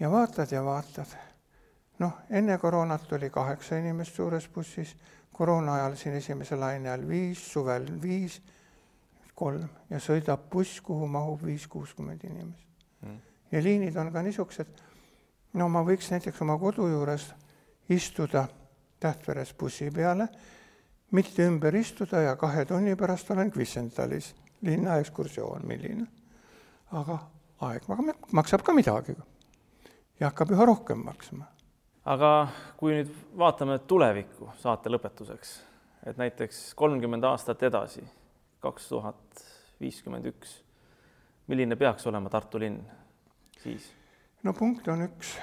ja 0.00 0.10
vaatad 0.10 0.52
ja 0.52 0.64
vaatad. 0.64 1.06
Noh, 1.98 2.12
enne 2.30 2.58
koroonat 2.58 3.12
oli 3.12 3.30
kaheksa 3.30 3.76
inimest 3.78 4.14
suures 4.14 4.48
bussis, 4.48 4.96
koroona 5.32 5.74
ajal 5.74 5.96
siin 5.96 6.14
esimese 6.14 6.56
laine 6.56 6.88
ajal 6.88 7.08
viis, 7.08 7.42
suvel 7.52 7.86
viis, 8.02 8.40
kolm. 9.34 9.68
Ja 9.90 10.00
sõidab 10.00 10.48
buss, 10.50 10.80
kuhu 10.80 11.06
mahub 11.08 11.44
viis, 11.44 11.66
kuuskümmend 11.66 12.24
inimest. 12.24 12.66
Mm.. 13.02 13.20
ja 13.52 13.62
liinid 13.62 13.96
on 13.96 14.12
ka 14.12 14.22
niisugused, 14.22 14.82
no 15.58 15.68
ma 15.68 15.82
võiks 15.82 16.10
näiteks 16.12 16.42
oma 16.44 16.58
kodu 16.58 16.86
juures 16.88 17.32
istuda 17.90 18.46
Tähtveres 19.02 19.50
bussi 19.58 19.88
peale, 19.90 20.28
mitte 21.10 21.42
ümber 21.42 21.74
istuda 21.74 22.20
ja 22.22 22.36
kahe 22.38 22.62
tunni 22.64 22.94
pärast 22.96 23.30
olen 23.34 23.50
Kvisentalis, 23.50 24.28
linna 24.62 25.00
ekskursioon, 25.02 25.66
milline. 25.66 26.06
aga 26.92 27.18
aeg 27.66 27.88
maksab 28.32 28.62
ka 28.62 28.74
midagi. 28.76 29.16
Ja 30.20 30.30
hakkab 30.30 30.52
üha 30.54 30.66
rohkem 30.68 31.02
maksma. 31.02 31.48
Aga 32.04 32.30
kui 32.76 32.96
nüüd 32.96 33.10
vaatame 33.38 33.78
tulevikku 33.88 34.52
saate 34.62 34.90
lõpetuseks, 34.90 35.52
et 36.06 36.18
näiteks 36.18 36.72
kolmkümmend 36.78 37.24
aastat 37.24 37.62
edasi, 37.62 38.04
kaks 38.60 38.88
tuhat 38.88 39.42
viiskümmend 39.80 40.26
üks, 40.32 40.56
milline 41.50 41.76
peaks 41.76 42.06
olema 42.06 42.30
Tartu 42.30 42.60
linn 42.62 42.80
siis? 43.62 43.90
no 44.42 44.52
punkt 44.52 44.88
on 44.88 45.06
üks, 45.06 45.36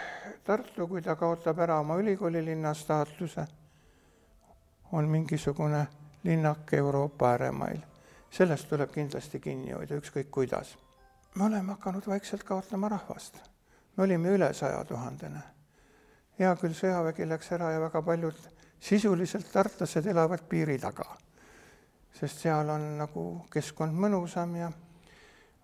Tartu, 0.44 0.88
kui 0.88 1.02
ta 1.02 1.16
kaotab 1.16 1.60
ära 1.60 1.80
oma 1.80 2.00
ülikoolilinna 2.00 2.74
staatuse, 2.74 3.46
on 4.92 5.08
mingisugune 5.08 5.86
linnak 6.24 6.74
Euroopa 6.74 7.32
ääremail. 7.32 7.80
sellest 8.32 8.70
tuleb 8.70 8.92
kindlasti 8.92 9.40
kinni 9.40 9.72
hoida, 9.72 9.96
ükskõik 9.96 10.32
kuidas. 10.32 10.78
me 11.36 11.46
oleme 11.46 11.72
hakanud 11.72 12.08
vaikselt 12.08 12.44
kaotama 12.44 12.90
rahvast 12.90 13.40
me 14.00 14.04
olime 14.04 14.30
üle 14.30 14.54
saja 14.54 14.84
tuhandene. 14.88 15.42
Hea 16.40 16.56
küll, 16.56 16.76
sõjavägi 16.76 17.28
läks 17.28 17.52
ära 17.56 17.74
ja 17.74 17.82
väga 17.84 18.02
paljud 18.02 18.38
sisuliselt 18.80 19.50
tartlased 19.52 20.08
elavad 20.08 20.46
piiri 20.50 20.78
taga, 20.80 21.06
sest 22.16 22.46
seal 22.46 22.70
on 22.72 22.86
nagu 23.00 23.26
keskkond 23.52 23.96
mõnusam 23.96 24.56
ja 24.56 24.72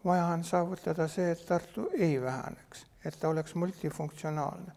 vaja 0.05 0.25
on 0.33 0.43
saavutada 0.43 1.07
see, 1.07 1.31
et 1.31 1.45
Tartu 1.45 1.89
ei 1.97 2.21
väheneks, 2.21 2.85
et 3.05 3.19
ta 3.19 3.29
oleks 3.29 3.55
multifunktsionaalne. 3.55 4.71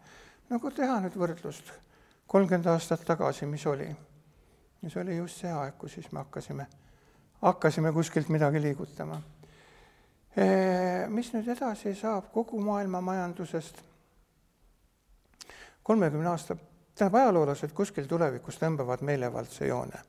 nagu 0.49 0.71
teha 0.71 0.99
nüüd 1.03 1.17
võrdlust 1.19 1.73
kolmkümmend 2.27 2.65
aastat 2.71 3.03
tagasi, 3.05 3.45
mis 3.45 3.65
oli? 3.67 3.89
ja 4.81 4.89
see 4.89 5.01
oli 5.01 5.17
just 5.17 5.43
see 5.43 5.51
aeg, 5.51 5.75
kus 5.77 5.93
siis 5.93 6.11
me 6.11 6.23
hakkasime, 6.23 6.67
hakkasime 7.41 7.91
kuskilt 7.93 8.29
midagi 8.29 8.61
liigutama. 8.61 9.21
mis 11.09 11.33
nüüd 11.33 11.47
edasi 11.57 11.95
saab 11.95 12.31
kogu 12.33 12.61
maailma 12.61 13.01
majandusest? 13.01 13.88
Kolmekümne 15.89 16.29
aasta, 16.29 16.53
tähendab 16.93 17.15
ajaloolased 17.17 17.71
kuskil 17.73 18.05
tulevikus 18.05 18.59
tõmbavad 18.61 19.01
meelevaldse 19.01 19.65
joone. 19.67 20.01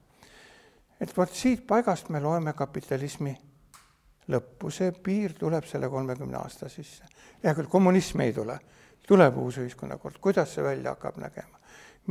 et 1.01 1.17
vot 1.17 1.33
siit 1.33 1.63
paigast 1.67 2.11
me 2.13 2.21
loeme 2.21 2.53
kapitalismi 2.53 3.33
lõppu, 4.29 4.69
see 4.69 4.93
piir 4.93 5.33
tuleb 5.39 5.65
selle 5.65 5.89
kolmekümne 5.89 6.37
aasta 6.37 6.69
sisse. 6.69 7.09
hea 7.45 7.55
küll, 7.55 7.71
kommunism 7.73 8.21
ei 8.21 8.37
tule, 8.37 8.59
tuleb 9.09 9.41
uus 9.41 9.57
ühiskonnakord, 9.65 10.21
kuidas 10.21 10.53
see 10.55 10.65
välja 10.65 10.93
hakkab 10.93 11.17
nägema? 11.17 11.57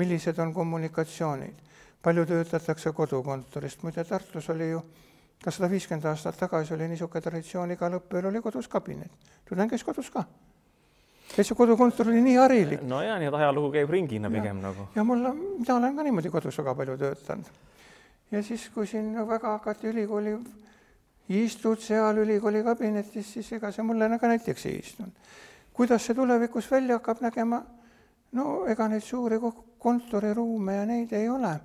millised 0.02 0.40
on 0.40 0.54
kommunikatsioonid, 0.54 1.62
palju 2.02 2.26
töötatakse 2.26 2.92
kodukontorist, 2.92 3.84
muide 3.84 4.04
Tartus 4.04 4.50
oli 4.50 4.72
ju 4.72 4.82
ka 5.44 5.52
sada 5.52 5.70
viiskümmend 5.70 6.10
aastat 6.10 6.42
tagasi 6.42 6.74
oli 6.74 6.90
niisugune 6.90 7.22
traditsioon, 7.22 7.78
igal 7.78 8.02
õppejõul 8.02 8.34
oli 8.34 8.42
kodus 8.42 8.68
kabinet. 8.68 9.12
tudeng 9.46 9.70
käis 9.70 9.84
kodus 9.84 10.10
ka 10.10 10.26
et 11.38 11.46
see 11.46 11.56
kodukontor 11.56 12.10
oli 12.10 12.22
nii 12.22 12.36
harilik. 12.36 12.82
no 12.88 13.02
ja, 13.06 13.18
nii 13.20 13.30
et 13.30 13.38
ajalugu 13.40 13.72
käib 13.74 13.90
ringina 13.94 14.30
pigem 14.30 14.58
ja, 14.58 14.62
nagu. 14.70 14.88
ja 14.96 15.04
mul, 15.04 15.26
mina 15.60 15.76
olen 15.76 15.96
ka 15.96 16.04
niimoodi 16.04 16.32
kodus 16.34 16.58
väga 16.58 16.76
palju 16.76 16.98
töötanud. 16.98 17.52
ja 18.32 18.44
siis, 18.44 18.70
kui 18.74 18.88
siin 18.88 19.14
väga 19.28 19.56
hakati 19.58 19.92
ülikooli, 19.94 20.38
istud 21.30 21.82
seal 21.82 22.24
ülikooli 22.24 22.64
kabinetis, 22.64 23.34
siis 23.34 23.52
ega 23.54 23.72
see 23.72 23.86
mulle 23.86 24.10
ka 24.20 24.28
näiteks 24.28 24.66
ei 24.66 24.80
istunud. 24.80 25.12
kuidas 25.74 26.06
see 26.06 26.16
tulevikus 26.16 26.72
välja 26.72 26.98
hakkab 26.98 27.22
nägema? 27.22 27.62
no 28.32 28.66
ega 28.68 28.88
neid 28.88 29.04
suuri 29.04 29.38
kontoriruume 29.80 30.76
ja 30.76 30.86
neid 30.86 31.14
ei 31.14 31.30
ole. 31.30 31.60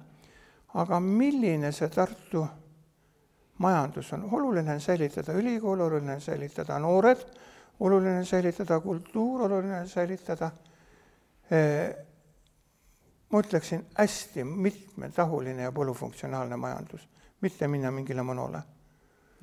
aga 0.74 1.00
milline 1.00 1.72
see 1.72 1.88
Tartu 1.88 2.46
majandus 3.58 4.12
on, 4.12 4.28
oluline 4.32 4.72
on 4.72 4.80
säilitada 4.80 5.32
ülikool, 5.32 5.80
oluline 5.80 6.14
on 6.14 6.20
säilitada 6.20 6.78
noored 6.78 7.26
oluline 7.80 8.18
on 8.18 8.26
säilitada 8.26 8.80
kultuur, 8.80 9.42
oluline 9.42 9.80
on 9.80 9.88
säilitada 9.88 10.50
eh, 11.50 11.94
ma 13.34 13.40
ütleksin, 13.40 13.86
hästi 13.98 14.44
mitmetahuline 14.44 15.62
ja 15.62 15.72
polüfunktsionaalne 15.72 16.56
majandus, 16.56 17.08
mitte 17.40 17.68
minna 17.68 17.90
mingile 17.90 18.22
monole. 18.22 18.62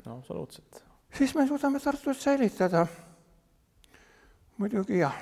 no 0.06 0.18
absoluutselt. 0.18 0.84
siis 1.18 1.36
me 1.36 1.48
suudame 1.48 1.80
Tartut 1.80 2.18
säilitada. 2.18 2.88
muidugi 4.58 4.98
jah, 4.98 5.16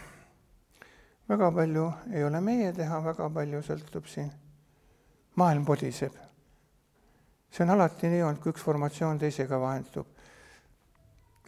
väga 1.30 1.52
palju 1.52 1.92
ei 2.12 2.24
ole 2.24 2.42
meie 2.42 2.74
teha, 2.74 3.04
väga 3.04 3.30
palju 3.30 3.62
sõltub 3.62 4.06
siin, 4.06 4.32
maailm 5.36 5.66
podiseb. 5.66 6.14
see 7.52 7.64
on 7.64 7.70
alati 7.70 8.08
nii 8.08 8.22
olnud, 8.24 8.42
kui 8.44 8.54
üks 8.54 8.64
formatsioon 8.64 9.20
teisega 9.20 9.60
vahendub 9.60 10.19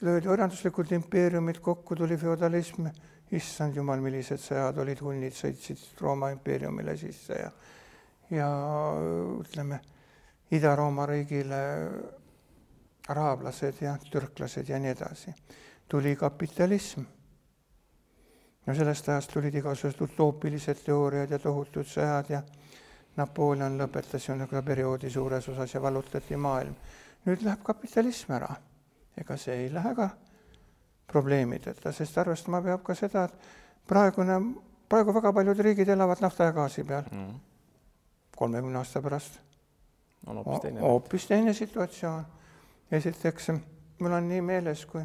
löödi 0.01 0.29
orjanduslikud 0.29 0.91
impeeriumid 0.91 1.59
kokku, 1.61 1.95
tuli 1.95 2.17
feodalism, 2.17 2.87
issand 3.31 3.75
jumal, 3.75 4.01
millised 4.01 4.41
sõjad 4.41 4.79
olid, 4.81 5.01
hunnid 5.05 5.35
sõitsid 5.37 6.01
Rooma 6.01 6.31
impeeriumile 6.33 6.97
sisse 6.97 7.37
ja 7.37 7.51
ja 8.31 8.47
ütleme, 9.41 9.79
Ida-Rooma 10.51 11.05
riigile 11.05 11.59
araablased 13.11 13.81
ja 13.83 13.97
türklased 14.11 14.69
ja 14.69 14.79
nii 14.79 14.91
edasi. 14.91 15.33
tuli 15.87 16.15
kapitalism. 16.15 17.01
no 18.65 18.75
sellest 18.75 19.09
ajast 19.09 19.31
tulid 19.33 19.55
igasugused 19.55 20.01
utoopilised 20.01 20.83
teooriad 20.85 21.31
ja 21.31 21.39
tohutud 21.39 21.85
sõjad 21.85 22.29
ja 22.29 22.41
Napoleon 23.17 23.77
lõpetas 23.77 24.29
ju 24.29 24.35
nagu 24.35 24.61
perioodi 24.65 25.09
suures 25.09 25.49
osas 25.49 25.73
ja 25.73 25.81
vallutati 25.81 26.35
maailm. 26.35 26.75
nüüd 27.25 27.43
läheb 27.43 27.63
kapitalism 27.63 28.31
ära 28.31 28.55
ega 29.21 29.37
see 29.37 29.55
ei 29.65 29.69
lähe 29.73 29.93
ka 29.95 30.09
probleemideta, 31.11 31.91
sest 31.91 32.17
arvestama 32.17 32.61
peab 32.65 32.83
ka 32.87 32.95
seda, 32.95 33.25
et 33.27 33.87
praegune, 33.87 34.37
praegu 34.89 35.13
väga 35.15 35.33
paljud 35.35 35.59
riigid 35.67 35.89
elavad 35.91 36.23
nafta 36.23 36.47
ja 36.47 36.55
gaasi 36.55 36.85
peal 36.87 37.07
mm.. 37.11 37.33
kolmekümne 38.37 38.79
aasta 38.79 39.01
pärast 39.03 39.39
on 40.27 40.37
hoopis 40.37 40.61
teine. 40.61 40.79
hoopis 40.79 41.27
teine 41.27 41.53
situatsioon. 41.53 42.25
esiteks, 42.91 43.51
mul 43.99 44.13
on 44.17 44.29
nii 44.29 44.41
meeles, 44.41 44.85
kui 44.85 45.03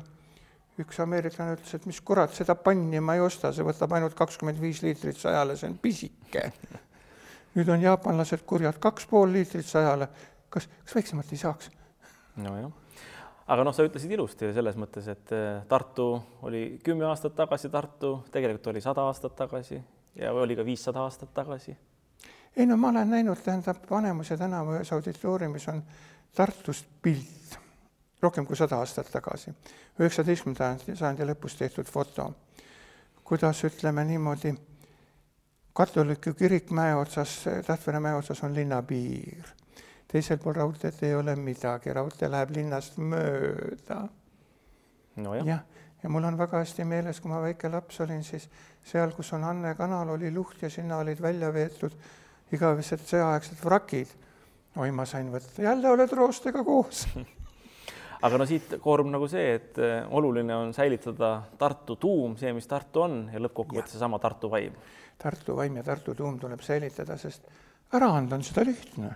üks 0.82 0.98
ameeriklane 1.00 1.56
ütles, 1.56 1.74
et 1.74 1.86
mis 1.88 2.00
kurat, 2.04 2.32
seda 2.34 2.54
panni 2.54 3.00
ma 3.00 3.14
ei 3.16 3.22
osta, 3.24 3.52
see 3.52 3.64
võtab 3.64 3.94
ainult 3.96 4.16
kakskümmend 4.18 4.60
viis 4.60 4.82
liitrit 4.84 5.16
sajale, 5.16 5.56
see 5.56 5.70
on 5.70 5.78
pisike. 5.82 6.50
nüüd 7.56 7.70
on 7.72 7.82
jaapanlased 7.82 8.42
kurjad, 8.46 8.78
kaks 8.82 9.06
pool 9.10 9.30
liitrit 9.32 9.66
sajale. 9.66 10.08
kas, 10.50 10.68
kas 10.84 10.98
väiksemat 10.98 11.32
ei 11.32 11.40
saaks? 11.40 11.70
nojah 12.36 12.85
aga 13.46 13.64
noh, 13.64 13.74
sa 13.74 13.86
ütlesid 13.86 14.10
ilusti 14.16 14.50
selles 14.54 14.78
mõttes, 14.78 15.06
et 15.12 15.34
äh, 15.34 15.60
Tartu 15.68 16.08
oli 16.48 16.80
kümme 16.84 17.06
aastat 17.06 17.36
tagasi 17.38 17.70
Tartu, 17.70 18.18
tegelikult 18.32 18.72
oli 18.72 18.82
sada 18.84 19.06
aastat 19.06 19.36
tagasi 19.38 19.80
ja 20.16 20.32
oli 20.32 20.56
ka 20.56 20.64
viissada 20.64 21.04
aastat 21.04 21.34
tagasi. 21.34 21.76
ei 22.56 22.66
no 22.66 22.76
ma 22.76 22.88
olen 22.88 23.10
näinud, 23.10 23.42
tähendab, 23.44 23.84
Vanemuise 23.90 24.36
tänava 24.36 24.78
ühes 24.78 24.92
auditooriumis 24.92 25.68
on 25.68 25.82
Tartust 26.34 26.86
pilt 27.02 27.58
rohkem 28.22 28.46
kui 28.46 28.56
sada 28.56 28.80
aastat 28.82 29.10
tagasi, 29.12 29.52
üheksateistkümnenda 30.00 30.94
sajandi 30.94 31.28
lõpus 31.30 31.56
tehtud 31.58 31.86
foto, 31.90 32.30
kuidas 33.24 33.62
ütleme 33.68 34.04
niimoodi, 34.08 34.54
katoliku 35.76 36.32
kirik 36.34 36.72
mäe 36.74 36.96
otsas, 36.96 37.44
Tähtvere 37.66 38.00
mäe 38.00 38.16
otsas 38.16 38.42
on 38.42 38.54
linnapiir 38.54 39.55
teisel 40.16 40.40
pool 40.40 40.56
raudteed 40.56 41.02
ei 41.04 41.14
ole 41.14 41.36
midagi, 41.36 41.92
raudtee 41.92 42.28
läheb 42.32 42.54
linnast 42.56 42.96
mööda. 42.96 44.06
nojah. 45.20 45.48
jah, 45.48 45.64
ja 46.02 46.12
mul 46.12 46.24
on 46.24 46.38
väga 46.38 46.62
hästi 46.62 46.86
meeles, 46.88 47.20
kui 47.20 47.32
ma 47.32 47.42
väike 47.44 47.68
laps 47.72 48.00
olin, 48.04 48.22
siis 48.24 48.48
seal, 48.84 49.12
kus 49.16 49.32
on 49.36 49.44
Anne 49.44 49.74
kanal, 49.76 50.14
oli 50.16 50.30
luht 50.32 50.62
ja 50.62 50.70
sinna 50.72 51.00
olid 51.02 51.20
välja 51.22 51.52
veetud 51.52 51.96
igavesed 52.52 53.02
sõjaaegsed 53.04 53.60
vrakid. 53.64 54.12
oi, 54.76 54.90
ma 54.92 55.04
sain 55.08 55.28
võtta, 55.32 55.62
jälle 55.62 55.90
oled 55.90 56.12
roostega 56.16 56.64
koos 56.64 57.04
aga 58.26 58.40
no 58.40 58.48
siit 58.48 58.78
koorub 58.80 59.10
nagu 59.12 59.28
see, 59.28 59.52
et 59.58 59.82
äh, 59.82 59.98
oluline 60.16 60.56
on 60.56 60.72
säilitada 60.76 61.34
Tartu 61.60 61.98
tuum, 62.00 62.38
see, 62.40 62.54
mis 62.56 62.68
Tartu 62.70 63.04
on 63.04 63.20
ja 63.32 63.42
lõppkokkuvõttes 63.44 63.98
seesama 63.98 64.20
Tartu 64.22 64.48
vaim. 64.52 64.72
Tartu 65.20 65.60
vaim 65.60 65.76
ja 65.76 65.84
Tartu 65.84 66.16
tuum 66.16 66.40
tuleb 66.40 66.64
säilitada, 66.64 67.20
sest 67.20 67.44
ära 67.96 68.08
anda 68.16 68.40
on 68.40 68.44
seda 68.44 68.64
lihtne 68.64 69.12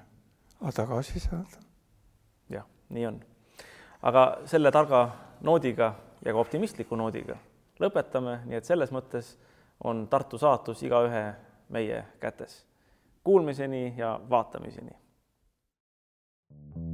aga 0.61 0.73
tagasi 0.73 1.21
saada. 1.21 1.63
jah, 2.51 2.67
nii 2.89 3.07
on. 3.07 3.21
aga 4.03 4.25
selle 4.45 4.71
targa 4.71 5.09
noodiga 5.41 5.95
ja 6.25 6.33
ka 6.33 6.39
optimistliku 6.39 6.97
noodiga 6.97 7.37
lõpetame, 7.81 8.41
nii 8.47 8.59
et 8.61 8.69
selles 8.69 8.93
mõttes 8.93 9.35
on 9.85 10.07
Tartu 10.13 10.39
saatus 10.39 10.83
igaühe 10.85 11.25
meie 11.73 12.05
kätes. 12.21 12.67
Kuulmiseni 13.25 13.95
ja 13.97 14.21
vaatamiseni. 14.31 14.91
thank 16.51 16.77
you 16.77 16.90